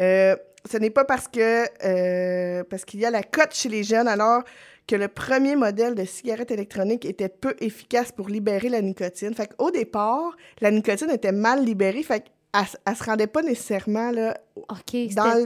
Euh, 0.00 0.36
ce 0.70 0.76
n'est 0.78 0.90
pas 0.90 1.04
parce 1.04 1.28
que 1.28 1.64
euh, 1.84 2.64
parce 2.68 2.84
qu'il 2.84 3.00
y 3.00 3.04
a 3.06 3.10
la 3.10 3.22
cote 3.22 3.54
chez 3.54 3.68
les 3.68 3.82
jeunes 3.84 4.08
alors 4.08 4.42
que 4.86 4.96
le 4.96 5.08
premier 5.08 5.54
modèle 5.54 5.94
de 5.94 6.04
cigarette 6.04 6.50
électronique 6.50 7.04
était 7.04 7.28
peu 7.28 7.54
efficace 7.60 8.10
pour 8.10 8.28
libérer 8.28 8.68
la 8.70 8.80
nicotine. 8.80 9.34
Fait 9.34 9.48
qu'au 9.54 9.70
départ, 9.70 10.34
la 10.60 10.70
nicotine 10.70 11.10
était 11.10 11.32
mal 11.32 11.64
libérée, 11.64 12.02
fait 12.02 12.24
qu'elle 12.52 12.62
s- 12.62 12.76
elle 12.86 12.96
se 12.96 13.04
rendait 13.04 13.26
pas 13.26 13.42
nécessairement 13.42 14.10
là, 14.10 14.36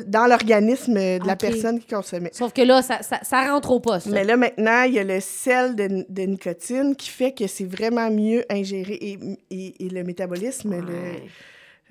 dans, 0.07 0.27
l'organisme 0.27 0.95
de 0.95 1.27
la 1.27 1.37
personne 1.37 1.79
qui 1.81 1.87
consommait. 1.87 2.31
Sauf 2.33 2.53
que 2.53 2.63
là, 2.63 2.83
ça, 2.83 3.03
ça, 3.03 3.21
ça 3.23 3.43
rentre 3.51 3.71
au 3.71 3.81
poste. 3.81 4.07
Mais 4.09 4.25
là, 4.25 4.37
maintenant, 4.37 4.83
il 4.85 4.95
y 4.95 4.99
a 4.99 5.05
le 5.05 5.21
sel 5.21 5.75
de, 5.77 6.05
de 6.09 6.23
nicotine 6.23 6.95
qui 6.97 7.09
fait 7.11 7.33
que 7.33 7.47
c'est 7.47 7.65
vraiment 7.65 8.11
mieux 8.11 8.45
ingéré 8.51 8.95
et, 8.95 9.19
et- 9.51 9.87
et 9.87 9.89
le 9.89 10.05
métabolisme. 10.05 10.75
le- 10.81 10.87
Ouais. 10.93 11.23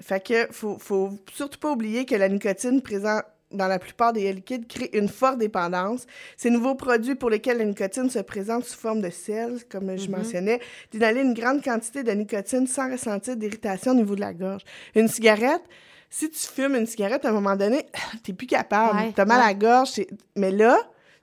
Fait 0.02 0.26
que 0.26 0.48
faut, 0.52 0.78
faut 0.80 1.12
surtout 1.34 1.60
pas 1.60 1.72
oublier 1.72 2.06
que 2.06 2.16
la 2.16 2.28
nicotine 2.28 2.82
présente 2.82 3.24
dans 3.54 3.68
la 3.68 3.80
plupart 3.80 4.14
des 4.14 4.32
liquides 4.34 4.68
crée 4.68 4.90
une 4.94 5.08
forte 5.10 5.38
dépendance. 5.38 6.06
Ces 6.38 6.50
nouveaux 6.50 6.76
produits 6.76 7.16
pour 7.16 7.30
lesquels 7.30 7.58
la 7.58 7.66
nicotine 7.66 8.10
se 8.10 8.20
présente 8.20 8.66
sous 8.66 8.78
forme 8.78 9.02
de 9.02 9.10
sel, 9.10 9.60
comme 9.70 9.98
je 9.98 10.06
Mhm. 10.10 10.18
mentionnais, 10.18 10.60
d'inhaler 10.92 11.22
une 11.22 11.34
grande 11.34 11.64
quantité 11.64 12.04
de 12.04 12.12
nicotine 12.12 12.68
sans 12.68 12.92
ressentir 12.92 13.36
d'irritation 13.36 13.92
au 13.92 13.96
niveau 13.96 14.16
de 14.16 14.22
la 14.22 14.34
gorge. 14.34 14.62
Une 14.96 15.08
cigarette, 15.08 15.62
si 16.10 16.30
tu 16.30 16.40
fumes 16.40 16.76
une 16.76 16.86
cigarette, 16.88 17.24
à 17.26 17.30
un 17.30 17.34
moment 17.34 17.56
donné, 17.56 17.86
t'es 18.24 18.34
plus 18.34 18.48
capable. 18.48 18.98
Ouais, 18.98 19.12
T'as 19.16 19.26
mal 19.26 19.40
à 19.42 19.48
la 19.48 19.54
gorge. 19.54 19.92
Mais 20.36 20.52
là, 20.52 20.78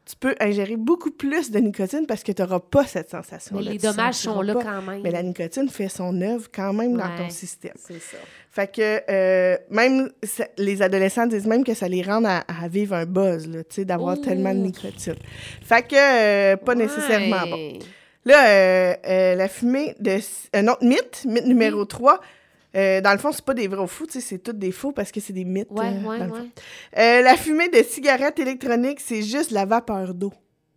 tu 0.08 0.16
peux 0.16 0.34
ingérer 0.40 0.76
beaucoup 0.76 1.10
plus 1.10 1.50
de 1.50 1.58
nicotine 1.58 2.06
parce 2.06 2.22
que 2.22 2.32
tu 2.32 2.40
n'auras 2.40 2.60
pas 2.60 2.84
cette 2.86 3.10
sensation. 3.10 3.56
Mais 3.56 3.62
les 3.62 3.78
dommages 3.78 4.14
sont 4.14 4.40
là 4.40 4.54
quand 4.54 4.80
même. 4.82 5.02
Mais 5.02 5.10
la 5.10 5.22
nicotine 5.22 5.68
fait 5.68 5.88
son 5.90 6.18
œuvre 6.22 6.46
quand 6.52 6.72
même 6.72 6.96
dans 6.96 7.14
ton 7.16 7.28
système. 7.28 7.74
C'est 7.76 8.00
ça. 8.00 8.16
Fait 8.50 8.72
que 8.74 9.00
euh, 9.10 9.56
même 9.70 10.10
ça- 10.22 10.48
les 10.56 10.80
adolescents 10.80 11.26
disent 11.26 11.46
même 11.46 11.62
que 11.62 11.74
ça 11.74 11.88
les 11.88 12.02
rend 12.02 12.24
à, 12.24 12.38
à 12.48 12.68
vivre 12.68 12.94
un 12.94 13.04
buzz, 13.04 13.48
tu 13.52 13.58
sais, 13.68 13.84
d'avoir 13.84 14.18
tellement 14.20 14.54
de 14.54 14.60
nicotine. 14.60 15.14
Fait 15.62 15.82
que 15.86 15.94
euh, 15.94 16.56
pas 16.56 16.74
nécessairement 16.74 17.46
bon. 17.46 17.78
Là, 18.24 18.48
euh, 18.48 18.94
euh, 19.06 19.34
la 19.36 19.48
fumée 19.48 19.94
de... 20.00 20.18
Un 20.54 20.68
autre 20.68 20.84
mythe, 20.84 21.24
mythe 21.26 21.46
numéro 21.46 21.84
3, 21.84 22.20
dans 22.74 23.12
le 23.12 23.18
fond, 23.18 23.32
c'est 23.32 23.44
pas 23.44 23.54
des 23.54 23.68
vrais 23.68 23.86
sais, 24.10 24.20
c'est 24.20 24.38
tous 24.38 24.52
des 24.52 24.72
faux 24.72 24.92
parce 24.92 25.10
que 25.10 25.20
c'est 25.20 25.32
des 25.32 25.44
mythes. 25.44 25.68
Ouais, 25.70 25.86
euh, 25.86 26.08
ouais, 26.08 26.18
ouais. 26.20 26.40
Euh, 26.98 27.22
la 27.22 27.36
fumée 27.36 27.68
de 27.68 27.82
cigarettes 27.82 28.38
électroniques, 28.38 29.00
c'est 29.00 29.22
juste 29.22 29.50
la 29.50 29.64
vapeur 29.64 30.14
d'eau. 30.14 30.32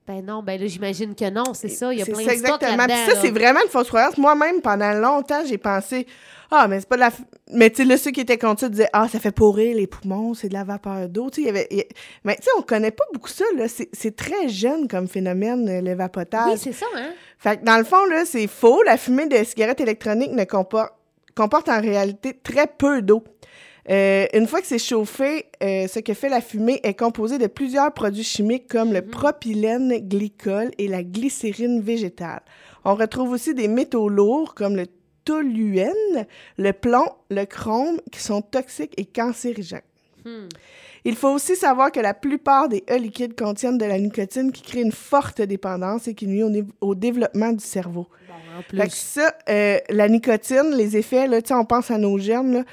Ben 0.08 0.26
non, 0.26 0.42
ben 0.42 0.60
là, 0.60 0.66
j'imagine 0.68 1.14
que 1.14 1.30
non, 1.30 1.54
c'est 1.54 1.70
ça. 1.70 1.94
Il 1.94 2.00
y 2.00 2.02
a 2.02 2.06
plein 2.06 2.16
de 2.26 2.30
exactement. 2.32 2.86
Puis 2.88 2.96
ça, 3.14 3.22
c'est 3.22 3.30
vraiment 3.30 3.60
une 3.64 3.70
fausse 3.70 3.88
croyance. 3.88 4.18
Moi-même, 4.18 4.60
pendant 4.62 4.92
longtemps, 4.94 5.44
j'ai 5.46 5.60
pensé 5.60 6.08
Ah, 6.50 6.68
mais 6.68 6.80
c'est 6.80 6.90
pas 6.90 6.96
de 6.96 7.02
la. 7.02 7.10
f- 7.12 7.22
Mais 7.54 7.70
tu 7.70 7.78
sais, 7.78 7.86
là, 7.86 7.98
ceux 7.98 8.10
qui 8.12 8.20
étaient 8.22 8.38
contre 8.40 8.62
ça 8.62 8.70
disaient 8.70 8.90
Ah, 8.94 9.08
ça 9.08 9.20
fait 9.20 9.32
pourrir 9.32 9.76
les 9.78 9.86
poumons, 9.88 10.34
c'est 10.34 10.50
de 10.50 10.54
la 10.54 10.64
vapeur 10.64 11.08
d'eau. 11.08 11.30
Tu 11.30 11.36
sais, 11.36 11.42
il 11.44 11.46
y 11.46 11.50
avait. 11.50 11.68
y- 11.70 11.86
Mais 12.24 12.36
tu 12.36 12.44
sais, 12.44 12.50
on 12.58 12.62
connaît 12.64 12.92
pas 12.92 13.04
beaucoup 13.14 13.30
ça, 13.30 13.46
là. 13.56 13.68
C'est 13.70 14.16
très 14.16 14.50
jeune 14.50 14.88
comme 14.88 15.08
phénomène, 15.08 15.70
euh, 15.70 15.82
le 15.82 15.94
vapotage. 15.94 16.52
Oui, 16.54 16.58
c'est 16.58 16.74
ça, 16.74 16.88
hein? 16.96 17.12
Fait 17.38 17.58
que 17.58 17.64
dans 17.64 17.78
le 17.78 17.84
fond, 17.84 18.04
là, 18.06 18.26
c'est 18.26 18.48
faux. 18.48 18.82
La 18.84 18.98
fumée 18.98 19.28
de 19.28 19.42
cigarettes 19.44 19.82
électroniques 19.82 20.32
ne 20.32 20.44
comporte, 20.46 20.92
comporte 21.36 21.70
en 21.70 21.82
réalité 21.82 22.34
très 22.34 22.68
peu 22.68 23.02
d'eau. 23.02 23.24
Euh, 23.90 24.28
une 24.34 24.48
fois 24.48 24.62
que 24.62 24.68
c'est 24.68 24.80
chauffé, 24.80 25.46
euh, 25.64 25.88
ce 25.88 26.00
que 26.00 26.14
fait 26.14 26.30
la 26.30 26.42
fumée 26.42 26.80
est 26.84 26.94
composé 26.94 27.38
de 27.38 27.48
plusieurs 27.48 27.92
produits 27.94 28.24
chimiques 28.24 28.68
comme 28.68 28.94
le 28.94 29.02
propylène 29.02 29.98
glycol 30.08 30.72
et 30.78 30.88
la 30.88 31.04
glycérine 31.04 31.82
végétale. 31.82 32.42
On 32.86 32.96
retrouve 32.96 33.32
aussi 33.32 33.54
des 33.54 33.68
métaux 33.68 34.08
lourds 34.08 34.54
comme 34.54 34.76
le 34.76 34.86
toluène, 35.26 36.26
le 36.58 36.74
plomb, 36.74 37.08
le 37.30 37.46
chrome, 37.46 38.00
qui 38.12 38.22
sont 38.22 38.42
toxiques 38.42 38.94
et 38.98 39.06
cancérigènes. 39.06 39.82
Hmm. 40.26 40.48
Il 41.04 41.16
faut 41.16 41.30
aussi 41.30 41.56
savoir 41.56 41.92
que 41.92 42.00
la 42.00 42.14
plupart 42.14 42.70
des 42.70 42.84
E 42.90 42.98
liquides 42.98 43.36
contiennent 43.36 43.78
de 43.78 43.86
la 43.86 43.98
nicotine 43.98 44.52
qui 44.52 44.62
crée 44.62 44.82
une 44.82 44.92
forte 44.92 45.42
dépendance 45.42 46.08
et 46.08 46.14
qui 46.14 46.28
nuit 46.28 46.44
au, 46.80 46.96
développement 46.96 47.52
du 47.52 47.64
cerveau. 47.64 48.08
Bon, 48.28 48.34
en 48.60 48.62
Fait 48.62 48.84
que 48.84 48.90
plus. 48.90 48.96
ça, 48.96 49.34
euh, 49.50 49.80
la 49.90 50.08
nicotine, 50.08 50.76
les 50.76 50.98
effets, 50.98 51.28
là, 51.28 51.40
on 51.52 51.66
pense 51.66 51.90
à 51.90 51.98
nos 51.98 52.18
germes, 52.20 52.54
là, 52.54 52.64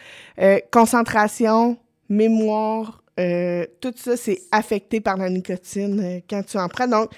euh, 0.40 0.58
concentration, 0.70 1.78
mémoire, 2.10 3.02
euh, 3.18 3.66
tout 3.80 3.94
ça, 3.96 4.16
c'est 4.16 4.42
affecté 4.52 5.00
par 5.00 5.16
la 5.16 5.30
nicotine 5.30 6.20
quand 6.28 6.42
tu 6.44 6.58
en 6.58 6.68
prends. 6.68 6.86
Donc, 6.86 7.10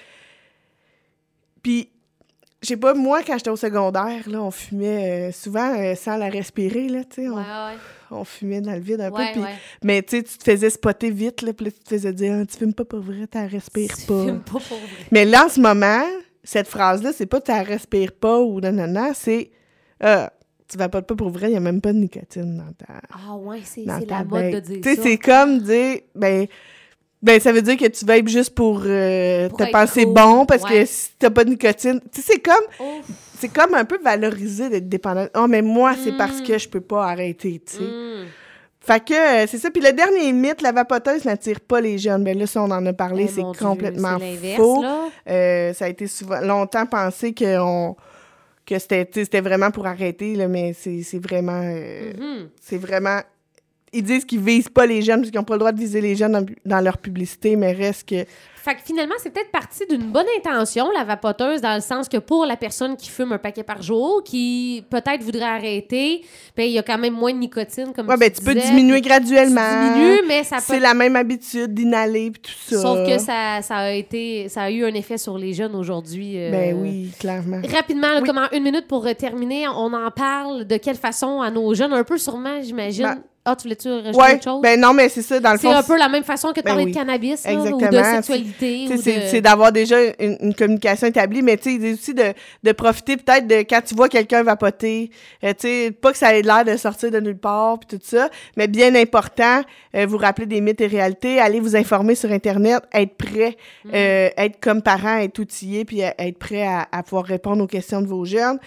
puis, 1.61 1.90
je 2.61 2.67
sais 2.67 2.77
pas, 2.77 2.93
moi, 2.93 3.21
quand 3.25 3.37
j'étais 3.37 3.49
au 3.49 3.55
secondaire, 3.55 4.27
là, 4.29 4.41
on 4.41 4.51
fumait 4.51 5.29
euh, 5.29 5.31
souvent 5.31 5.73
euh, 5.79 5.95
sans 5.95 6.17
la 6.17 6.29
respirer, 6.29 6.89
là, 6.89 7.03
tu 7.03 7.23
sais, 7.23 7.29
on, 7.29 7.35
Ouais, 7.35 7.41
ouais. 7.41 7.77
on 8.11 8.23
fumait 8.23 8.61
dans 8.61 8.73
le 8.73 8.79
vide 8.79 9.01
un 9.01 9.09
peu. 9.09 9.17
Ouais, 9.17 9.37
ouais. 9.37 9.55
Mais 9.83 10.03
tu 10.03 10.23
te 10.23 10.43
faisais 10.43 10.69
spotter 10.69 11.09
vite, 11.11 11.41
là, 11.41 11.53
puis 11.53 11.65
là, 11.65 11.71
tu 11.71 11.79
te 11.79 11.89
faisais 11.89 12.13
dire, 12.13 12.35
Ah, 12.39 12.45
tu 12.45 12.57
fumes 12.57 12.73
pas 12.73 12.85
pour 12.85 12.99
vrai, 13.01 13.25
t'en 13.27 13.47
respires 13.47 13.95
Tu 13.97 14.05
pas. 14.05 14.25
fumes 14.25 14.41
pas 14.41 14.51
pour 14.59 14.77
vrai. 14.77 14.87
Mais 15.11 15.25
là, 15.25 15.45
en 15.45 15.49
ce 15.49 15.59
moment, 15.59 16.03
cette 16.43 16.67
phrase-là, 16.67 17.11
c'est 17.13 17.25
pas 17.25 17.41
tu 17.41 17.51
la 17.51 17.63
respires 17.63 18.11
pas 18.13 18.39
ou 18.39 18.59
nanana, 18.59 19.13
c'est 19.13 19.49
euh, 20.03 20.27
tu 20.67 20.77
vapotes 20.77 21.05
pas 21.07 21.15
pour 21.15 21.29
vrai, 21.29 21.49
il 21.49 21.53
y 21.53 21.57
a 21.57 21.59
même 21.59 21.81
pas 21.81 21.93
de 21.93 21.97
nicotine 21.97 22.57
dans 22.57 22.71
ta, 22.73 23.01
Ah 23.11 23.35
ouais, 23.37 23.59
c'est 23.63 23.85
la 23.85 24.23
mode 24.23 24.51
de 24.53 24.59
dire 24.59 24.79
Tu 24.81 24.89
sais, 24.89 24.95
ça. 24.95 25.01
c'est 25.03 25.17
comme 25.17 25.59
dire, 25.59 25.99
ben, 26.15 26.47
ben, 27.21 27.39
ça 27.39 27.51
veut 27.51 27.61
dire 27.61 27.77
que 27.77 27.87
tu 27.87 28.05
vapes 28.05 28.27
juste 28.27 28.55
pour, 28.55 28.81
euh, 28.85 29.47
Pour 29.49 29.57
te 29.59 29.71
penser 29.71 30.03
cool, 30.05 30.13
bon 30.13 30.45
parce 30.45 30.63
ouais. 30.63 30.81
que 30.81 30.85
si 30.85 31.09
t'as 31.19 31.29
pas 31.29 31.43
de 31.43 31.49
nicotine, 31.51 31.99
tu 32.13 32.21
sais, 32.21 32.33
c'est 32.33 32.39
comme, 32.39 32.99
c'est 33.39 33.49
comme 33.53 33.73
un 33.75 33.85
peu 33.85 33.99
valorisé 34.01 34.69
d'être 34.69 34.89
dépendant. 34.89 35.27
Oh, 35.35 35.47
mais 35.47 35.61
moi, 35.61 35.93
c'est 36.03 36.11
Mm. 36.13 36.17
parce 36.17 36.41
que 36.41 36.57
je 36.57 36.67
peux 36.69 36.81
pas 36.81 37.05
arrêter, 37.07 37.61
tu 37.65 37.77
sais. 37.77 37.83
Hmm. 37.83 38.25
Fait 38.83 39.03
que 39.05 39.13
euh, 39.13 39.45
c'est 39.47 39.59
ça. 39.59 39.69
Puis 39.69 39.81
le 39.83 39.93
dernier 39.93 40.31
mythe, 40.33 40.63
la 40.63 40.71
vapoteuse 40.71 41.23
n'attire 41.25 41.59
pas 41.59 41.79
les 41.81 41.99
jeunes. 41.99 42.23
Ben 42.23 42.35
là, 42.35 42.47
ça, 42.47 42.63
on 42.63 42.71
en 42.71 42.83
a 42.83 42.93
parlé, 42.93 43.25
Eh, 43.25 43.27
c'est 43.27 43.41
Dieu, 43.43 43.51
complètement 43.59 44.17
faux. 44.55 44.83
Euh, 45.29 45.71
ça 45.73 45.85
a 45.85 45.87
été 45.87 46.07
souvent 46.07 46.41
longtemps 46.41 46.87
pensé 46.87 47.33
que, 47.33 47.59
on, 47.59 47.95
que 48.65 48.79
c'était 48.79 49.41
vraiment 49.41 49.69
pour 49.69 49.85
arrêter, 49.85 50.33
là, 50.35 50.47
mais 50.47 50.73
c'est 50.73 51.03
c'est 51.03 51.19
vraiment. 51.19 51.61
euh, 51.63 52.11
Mhm. 52.17 52.49
C'est 52.59 52.77
vraiment. 52.77 53.19
Ils 53.93 54.03
disent 54.03 54.23
qu'ils 54.25 54.39
visent 54.39 54.69
pas 54.69 54.85
les 54.85 55.01
jeunes 55.01 55.17
parce 55.19 55.31
qu'ils 55.31 55.39
n'ont 55.39 55.43
pas 55.45 55.55
le 55.55 55.59
droit 55.59 55.71
de 55.73 55.79
viser 55.79 55.99
les 55.99 56.15
jeunes 56.15 56.31
dans, 56.31 56.45
dans 56.65 56.79
leur 56.79 56.97
publicité, 56.97 57.55
mais 57.57 57.73
reste 57.73 58.07
que. 58.07 58.25
Fait 58.63 58.75
que 58.75 58.81
finalement, 58.85 59.15
c'est 59.17 59.31
peut-être 59.31 59.49
parti 59.51 59.85
d'une 59.89 60.11
bonne 60.11 60.27
intention, 60.37 60.91
la 60.95 61.03
vapoteuse, 61.03 61.61
dans 61.61 61.73
le 61.73 61.81
sens 61.81 62.07
que 62.07 62.17
pour 62.17 62.45
la 62.45 62.55
personne 62.55 62.95
qui 62.95 63.09
fume 63.09 63.31
un 63.31 63.39
paquet 63.39 63.63
par 63.63 63.81
jour, 63.81 64.21
qui 64.23 64.85
peut-être 64.91 65.23
voudrait 65.23 65.45
arrêter, 65.45 66.21
ben 66.55 66.63
il 66.65 66.71
y 66.71 66.77
a 66.77 66.83
quand 66.83 66.99
même 66.99 67.15
moins 67.15 67.33
de 67.33 67.39
nicotine, 67.39 67.91
comme 67.93 68.07
Ouais, 68.07 68.13
tu 68.13 68.19
ben, 68.19 68.31
tu 68.31 68.43
peux 68.43 68.53
disais, 68.53 68.67
diminuer 68.67 69.01
graduellement. 69.01 69.61
Tu 69.61 69.93
diminues, 69.99 70.21
mais 70.27 70.43
ça 70.43 70.57
peut... 70.57 70.61
C'est 70.67 70.79
la 70.79 70.93
même 70.93 71.15
habitude 71.15 71.73
d'inhaler 71.73 72.29
puis 72.29 72.41
tout 72.43 72.51
ça. 72.75 72.81
Sauf 72.81 72.99
que 73.07 73.17
ça, 73.17 73.63
ça 73.63 73.77
a 73.77 73.91
été... 73.93 74.47
Ça 74.47 74.61
a 74.61 74.69
eu 74.71 74.85
un 74.85 74.93
effet 74.93 75.17
sur 75.17 75.39
les 75.39 75.53
jeunes 75.53 75.73
aujourd'hui. 75.75 76.33
euh, 76.37 76.51
Ben 76.51 76.77
oui, 76.79 77.09
clairement. 77.19 77.61
Rapidement, 77.67 78.09
là, 78.13 78.19
Oui. 78.21 78.27
comment 78.27 78.45
une 78.53 78.63
minute 78.63 78.85
pour 78.87 79.05
terminer, 79.15 79.67
on 79.69 79.91
en 79.91 80.11
parle 80.11 80.65
de 80.65 80.77
quelle 80.77 80.97
façon 80.97 81.41
à 81.41 81.49
nos 81.49 81.73
jeunes, 81.73 81.93
un 81.93 82.03
peu 82.03 82.19
sûrement, 82.19 82.61
j'imagine. 82.61 83.05
Ben, 83.05 83.23
ah, 83.43 83.55
tu 83.55 83.63
voulais-tu 83.63 83.89
rajouter 83.89 84.17
Ouais, 84.17 84.35
autre 84.35 84.43
chose? 84.43 84.61
ben 84.61 84.79
non, 84.79 84.93
mais 84.93 85.09
c'est 85.09 85.21
ça, 85.23 85.39
dans 85.39 85.53
le 85.53 85.57
c'est 85.57 85.67
fond. 85.67 85.73
un 85.75 85.81
peu 85.83 85.97
la 85.97 86.09
même 86.09 86.23
façon 86.23 86.49
que 86.49 86.59
de 86.59 86.65
Ben 86.65 86.71
parler 86.71 86.85
oui. 86.85 86.91
de 86.91 86.95
cannabis, 86.95 87.43
là, 87.45 87.53
ou 87.53 87.79
de 87.79 88.03
sexualité. 88.03 88.87
C'est 88.97 89.15
de... 89.19 89.21
c'est 89.27 89.41
d'avoir 89.41 89.71
déjà 89.71 89.97
une, 90.19 90.37
une 90.41 90.53
communication 90.53 91.07
établie, 91.07 91.41
mais 91.41 91.57
tu 91.57 91.79
sais, 91.81 91.93
aussi 91.93 92.13
de, 92.13 92.33
de 92.63 92.71
profiter 92.71 93.17
peut-être 93.17 93.47
de 93.47 93.55
quand 93.63 93.81
tu 93.83 93.95
vois 93.95 94.09
quelqu'un 94.09 94.43
vapoter, 94.43 95.09
euh, 95.43 95.53
tu 95.59 95.67
sais, 95.67 95.91
pas 95.91 96.11
que 96.11 96.17
ça 96.17 96.35
ait 96.37 96.41
l'air 96.43 96.63
de 96.65 96.77
sortir 96.77 97.09
de 97.09 97.19
nulle 97.19 97.37
part, 97.37 97.79
puis 97.79 97.97
tout 97.97 98.03
ça, 98.05 98.29
mais 98.57 98.67
bien 98.67 98.93
important, 98.95 99.61
euh, 99.95 100.05
vous 100.05 100.17
rappeler 100.17 100.45
des 100.45 100.61
mythes 100.61 100.81
et 100.81 100.87
réalités, 100.87 101.39
aller 101.39 101.59
vous 101.59 101.75
informer 101.75 102.15
sur 102.15 102.31
Internet, 102.31 102.83
être 102.93 103.15
prêt, 103.17 103.57
Mm. 103.85 103.89
euh, 103.95 104.29
être 104.37 104.59
comme 104.59 104.81
parent, 104.83 105.17
être 105.17 105.39
outillé, 105.39 105.83
puis 105.85 106.01
être 106.01 106.37
prêt 106.37 106.63
à, 106.67 106.87
à 106.91 107.01
pouvoir 107.01 107.25
répondre 107.25 107.63
aux 107.63 107.67
questions 107.67 108.01
de 108.01 108.07
vos 108.07 108.23
jeunes. 108.25 108.59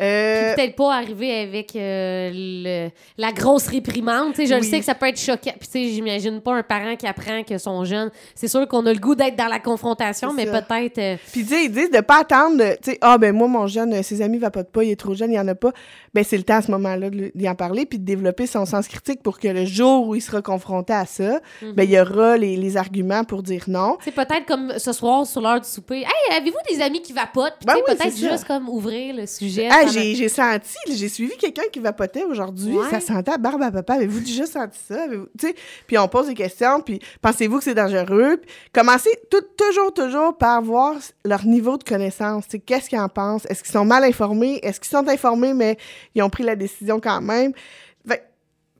Euh, 0.00 0.54
peut-être 0.54 0.76
pas 0.76 0.94
arriver 0.94 1.40
avec 1.40 1.74
euh, 1.74 2.30
le- 2.34 2.90
la 3.16 3.32
grosse 3.32 3.66
réprimande. 3.68 4.34
Je 4.36 4.54
le 4.54 4.62
sais 4.62 4.78
que 4.78 4.84
ça 4.84 4.94
peut 4.94 5.06
être 5.06 5.18
choquant. 5.18 5.52
Puis, 5.58 5.94
j'imagine 5.94 6.40
pas 6.42 6.54
un 6.54 6.62
parent 6.62 6.96
qui 6.96 7.06
apprend 7.06 7.42
que 7.44 7.56
son 7.56 7.84
jeune. 7.84 8.10
C'est 8.34 8.48
sûr 8.48 8.68
qu'on 8.68 8.84
a 8.86 8.92
le 8.92 8.98
goût 8.98 9.14
d'être 9.14 9.36
dans 9.36 9.46
la 9.48 9.58
confrontation, 9.58 10.32
mais 10.34 10.44
peut-être. 10.46 10.98
euh, 10.98 11.16
Puis, 11.32 11.42
tu 11.44 11.48
sais, 11.48 11.64
ils 11.64 11.72
disent 11.72 11.90
de 11.90 12.00
pas 12.00 12.20
attendre, 12.20 12.62
tu 12.82 12.90
sais, 12.92 12.98
ah, 13.00 13.16
ben 13.16 13.34
moi, 13.34 13.48
mon 13.48 13.66
jeune, 13.66 14.02
ses 14.02 14.20
amis 14.20 14.38
vapotent 14.38 14.70
pas, 14.70 14.84
il 14.84 14.90
est 14.90 14.96
trop 14.96 15.14
jeune, 15.14 15.32
il 15.32 15.36
y 15.36 15.40
en 15.40 15.48
a 15.48 15.54
pas. 15.54 15.72
Ben, 16.12 16.22
c'est 16.24 16.36
le 16.36 16.42
temps 16.42 16.56
à 16.56 16.62
ce 16.62 16.70
moment-là 16.72 17.08
d'y 17.34 17.48
en 17.48 17.54
parler, 17.54 17.86
puis 17.86 17.98
de 17.98 18.04
développer 18.04 18.46
son 18.46 18.66
sens 18.66 18.88
critique 18.88 19.22
pour 19.22 19.38
que 19.38 19.48
le 19.48 19.64
jour 19.64 20.08
où 20.08 20.14
il 20.14 20.20
sera 20.20 20.42
confronté 20.42 20.92
à 20.92 21.06
ça, 21.06 21.40
Mhm. 21.62 21.72
ben, 21.72 21.82
il 21.84 21.90
y 21.90 22.00
aura 22.00 22.36
les, 22.36 22.56
les 22.56 22.76
arguments 22.76 23.24
pour 23.24 23.42
dire 23.42 23.64
non. 23.68 23.96
C'est 24.04 24.12
peut-être 24.14 24.44
comme 24.46 24.74
ce 24.78 24.92
soir 24.92 25.26
sur 25.26 25.40
l'heure 25.40 25.60
du 25.60 25.68
souper. 25.68 26.00
Hey, 26.00 26.36
avez-vous 26.36 26.56
des 26.70 26.82
amis 26.82 27.00
qui 27.00 27.12
vapotent? 27.14 27.54
Puis, 27.60 27.66
Ben 27.66 27.74
oui, 27.76 27.82
peut-être 27.96 28.16
juste 28.16 28.44
comme 28.44 28.68
ouvrir 28.68 29.14
le 29.14 29.26
sujet. 29.26 29.68
J'ai 29.86 30.28
senti, 30.28 30.76
j'ai 30.88 31.08
suivi 31.08 31.36
quelqu'un 31.36 31.62
qui 31.72 31.78
vapotait 31.80 32.24
aujourd'hui, 32.24 32.76
Ouais. 32.76 32.90
ça 32.90 33.00
sentait 33.00 33.32
à 33.32 33.38
barbe 33.38 33.62
à 33.62 33.70
papa. 33.70 33.94
Avez-vous 33.94 34.20
déjà 34.20 34.46
senti 34.46 34.78
ça? 34.88 35.06
Puis 35.86 35.98
on 35.98 36.08
pose 36.08 36.26
des 36.28 36.34
questions, 36.34 36.80
puis 36.80 36.98
pensez-vous 37.22 37.58
que 37.58 37.64
c'est 37.64 37.74
dangereux? 37.74 38.38
Puis 38.38 38.50
commencez 38.72 39.10
tout- 39.30 39.44
toujours, 39.56 39.92
toujours 39.94 40.36
par 40.36 40.62
voir 40.62 40.94
leur 41.24 41.44
niveau 41.46 41.76
de 41.78 41.84
connaissance. 41.84 42.44
Qu'est-ce 42.64 42.88
qu'ils 42.88 42.98
en 43.00 43.08
pensent? 43.08 43.46
Est-ce 43.48 43.62
qu'ils 43.62 43.72
sont 43.72 43.84
mal 43.84 44.04
informés? 44.04 44.60
Est-ce 44.62 44.80
qu'ils 44.80 44.90
sont 44.90 45.08
informés, 45.08 45.54
mais 45.54 45.76
ils 46.14 46.22
ont 46.22 46.30
pris 46.30 46.42
la 46.42 46.56
décision 46.56 47.00
quand 47.00 47.20
même? 47.20 47.52
Fait 48.08 48.18
que, 48.18 48.22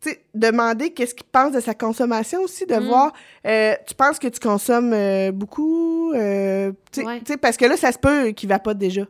tu 0.02 0.10
sais, 0.10 0.20
demander 0.34 0.90
qu'est-ce 0.90 1.14
qu'ils 1.14 1.26
pensent 1.26 1.52
de 1.52 1.60
sa 1.60 1.74
consommation 1.74 2.40
aussi, 2.42 2.66
de 2.66 2.74
Mm. 2.76 2.86
voir, 2.86 3.12
euh, 3.46 3.74
tu 3.86 3.94
penses 3.94 4.18
que 4.18 4.28
tu 4.28 4.38
consommes 4.40 4.92
euh, 4.92 5.32
beaucoup? 5.32 6.12
euh, 6.14 6.72
Ouais. 6.98 7.20
parce 7.40 7.56
que 7.56 7.64
là, 7.64 7.76
ça 7.76 7.92
se 7.92 7.98
peut 7.98 8.28
qu'ils 8.30 8.48
vapotent 8.48 8.78
déjà. 8.78 9.02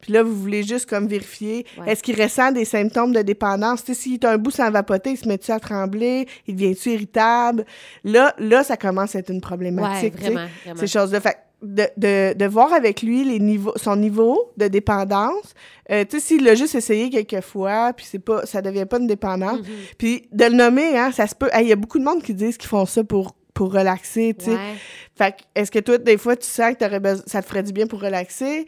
Puis 0.00 0.12
là, 0.12 0.22
vous 0.22 0.34
voulez 0.34 0.62
juste 0.62 0.86
comme 0.88 1.06
vérifier, 1.08 1.66
Ouais. 1.78 1.90
est-ce 1.92 2.02
qu'il 2.02 2.20
ressent 2.20 2.52
des 2.52 2.64
symptômes 2.64 3.12
de 3.12 3.22
dépendance? 3.22 3.84
Tu 3.84 3.94
sais, 3.94 4.00
s'il 4.00 4.14
est 4.14 4.24
un 4.24 4.38
bout 4.38 4.50
sans 4.52 4.70
vapoter, 4.70 5.10
il 5.10 5.16
se 5.16 5.26
met-tu 5.26 5.50
à 5.50 5.58
trembler? 5.58 6.26
Il 6.46 6.54
devient-tu 6.56 6.90
irritable? 6.90 7.64
Là, 8.04 8.34
là, 8.38 8.62
ça 8.62 8.76
commence 8.76 9.16
à 9.16 9.18
être 9.18 9.30
une 9.30 9.36
Ouais, 9.36 9.40
problématique. 9.40 10.14
tu 10.16 10.22
sais, 10.22 10.30
vraiment. 10.30 10.48
vraiment. 10.64 10.80
Ces 10.80 10.86
choses-là. 10.86 11.20
Fait 11.20 11.36
de, 11.60 11.82
de, 11.96 12.34
de 12.38 12.44
voir 12.46 12.72
avec 12.72 13.02
lui 13.02 13.24
les 13.24 13.40
niveaux, 13.40 13.72
son 13.74 13.96
niveau 13.96 14.52
de 14.56 14.68
dépendance. 14.68 15.54
Euh, 15.90 16.04
tu 16.08 16.20
sais, 16.20 16.24
s'il 16.26 16.44
l'a 16.44 16.54
juste 16.54 16.76
essayé 16.76 17.10
quelques 17.10 17.44
fois, 17.44 17.92
puis 17.96 18.06
c'est 18.08 18.20
pas, 18.20 18.46
ça 18.46 18.62
devient 18.62 18.86
pas 18.86 18.98
une 19.00 19.08
dépendance. 19.08 19.58
Mhm. 19.58 19.66
Puis 19.98 20.28
de 20.30 20.44
le 20.44 20.52
nommer, 20.54 20.96
hein, 20.96 21.10
ça 21.10 21.26
se 21.26 21.34
peut. 21.34 21.48
Hey, 21.52 21.64
Il 21.66 21.68
y 21.70 21.72
a 21.72 21.76
beaucoup 21.76 21.98
de 21.98 22.04
monde 22.04 22.22
qui 22.22 22.32
disent 22.32 22.56
qu'ils 22.58 22.68
font 22.68 22.86
ça 22.86 23.02
pour, 23.02 23.34
pour 23.54 23.72
relaxer, 23.72 24.36
tu 24.38 24.44
sais. 24.44 24.50
Ouais. 24.52 24.74
Fait 25.16 25.32
que, 25.32 25.38
est-ce 25.56 25.72
que 25.72 25.80
toi, 25.80 25.98
des 25.98 26.16
fois, 26.16 26.36
tu 26.36 26.46
sens 26.46 26.74
que 26.74 26.78
t'aurais 26.78 27.00
besoin- 27.00 27.24
ça 27.26 27.42
te 27.42 27.48
ferait 27.48 27.64
du 27.64 27.72
bien 27.72 27.88
pour 27.88 28.00
relaxer? 28.00 28.64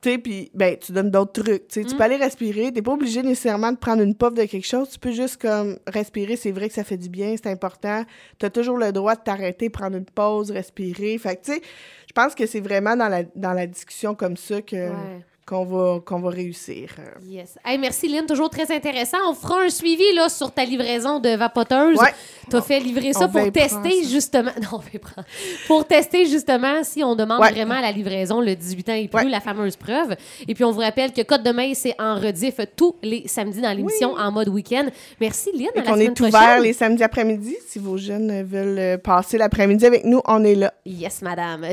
Tu 0.00 0.18
puis, 0.20 0.50
ben, 0.54 0.76
tu 0.78 0.92
donnes 0.92 1.10
d'autres 1.10 1.42
trucs. 1.42 1.68
Tu 1.68 1.80
sais, 1.82 1.84
tu 1.84 1.94
Mm. 1.94 1.98
peux 1.98 2.04
aller 2.04 2.16
respirer. 2.16 2.72
T'es 2.72 2.80
pas 2.82 2.92
obligé 2.92 3.22
nécessairement 3.22 3.72
de 3.72 3.76
prendre 3.76 4.02
une 4.02 4.14
puff 4.14 4.32
de 4.32 4.44
quelque 4.44 4.66
chose. 4.66 4.88
Tu 4.90 4.98
peux 4.98 5.10
juste, 5.12 5.40
comme, 5.42 5.78
respirer. 5.86 6.36
C'est 6.36 6.52
vrai 6.52 6.68
que 6.68 6.74
ça 6.74 6.84
fait 6.84 6.96
du 6.96 7.08
bien, 7.08 7.34
c'est 7.36 7.50
important. 7.50 8.04
T'as 8.38 8.48
toujours 8.50 8.78
le 8.78 8.92
droit 8.92 9.16
de 9.16 9.20
t'arrêter, 9.20 9.68
prendre 9.68 9.96
une 9.96 10.04
pause, 10.06 10.50
respirer. 10.52 11.18
Fait 11.18 11.36
que, 11.36 11.44
tu 11.44 11.52
sais, 11.54 11.60
je 12.06 12.12
pense 12.14 12.34
que 12.34 12.46
c'est 12.46 12.60
vraiment 12.60 12.96
dans 12.96 13.08
la, 13.08 13.24
dans 13.34 13.52
la 13.52 13.66
discussion 13.66 14.14
comme 14.14 14.36
ça 14.36 14.62
que, 14.62 14.76
Ouais. 14.76 15.24
Qu'on 15.48 15.64
va, 15.64 16.00
qu'on 16.04 16.20
va 16.20 16.28
réussir. 16.30 16.90
Yes. 17.26 17.58
Hey, 17.64 17.78
merci 17.78 18.06
Lynn, 18.08 18.26
toujours 18.26 18.50
très 18.50 18.70
intéressant. 18.74 19.16
On 19.30 19.34
fera 19.34 19.62
un 19.62 19.70
suivi 19.70 20.04
là, 20.14 20.28
sur 20.28 20.52
ta 20.52 20.64
livraison 20.64 21.20
de 21.20 21.30
vapoteuse. 21.30 21.96
Ouais. 21.98 22.12
Tu 22.50 22.56
as 22.56 22.62
fait 22.62 22.80
livrer 22.80 23.12
ça 23.12 23.26
On 23.26 23.28
pour 23.28 23.50
tester 23.52 24.02
ça. 24.02 24.08
justement. 24.10 24.50
Non, 24.62 24.78
on 24.78 24.98
prendre. 24.98 25.26
Pour 25.66 25.86
tester 25.86 26.26
justement 26.26 26.82
si 26.82 27.02
on 27.04 27.14
demande 27.14 27.40
Ouais. 27.40 27.52
vraiment 27.52 27.80
la 27.80 27.92
livraison 27.92 28.40
le 28.40 28.54
18 28.54 28.88
ans 28.88 28.94
et 28.94 29.08
plus, 29.08 29.24
Ouais. 29.24 29.30
la 29.30 29.40
fameuse 29.40 29.76
preuve. 29.76 30.16
Et 30.46 30.54
puis 30.54 30.64
on 30.64 30.70
vous 30.72 30.80
rappelle 30.80 31.12
que 31.12 31.22
Code 31.22 31.42
de 31.42 31.50
mail, 31.50 31.74
c'est 31.76 31.94
en 31.98 32.16
rediff 32.16 32.60
tous 32.76 32.96
les 33.02 33.26
samedis 33.28 33.60
dans 33.60 33.72
l'émission 33.76 34.14
en 34.14 34.30
mode 34.32 34.48
week-end. 34.48 34.86
Merci 35.20 35.50
Lynn. 35.52 35.68
Et 35.74 35.78
à 35.78 35.82
la 35.82 35.82
qu'on 35.82 35.94
semaine 35.94 36.12
est 36.12 36.20
ouvert 36.20 36.30
prochaine. 36.40 36.62
les 36.62 36.72
samedis 36.72 37.02
après-midi. 37.02 37.56
Si 37.66 37.78
vos 37.78 37.96
jeunes 37.96 38.42
veulent 38.42 38.98
passer 38.98 39.38
l'après-midi 39.38 39.86
avec 39.86 40.04
nous, 40.04 40.20
on 40.26 40.44
est 40.44 40.54
là. 40.54 40.72
Yes, 40.84 41.22
madame. 41.22 41.66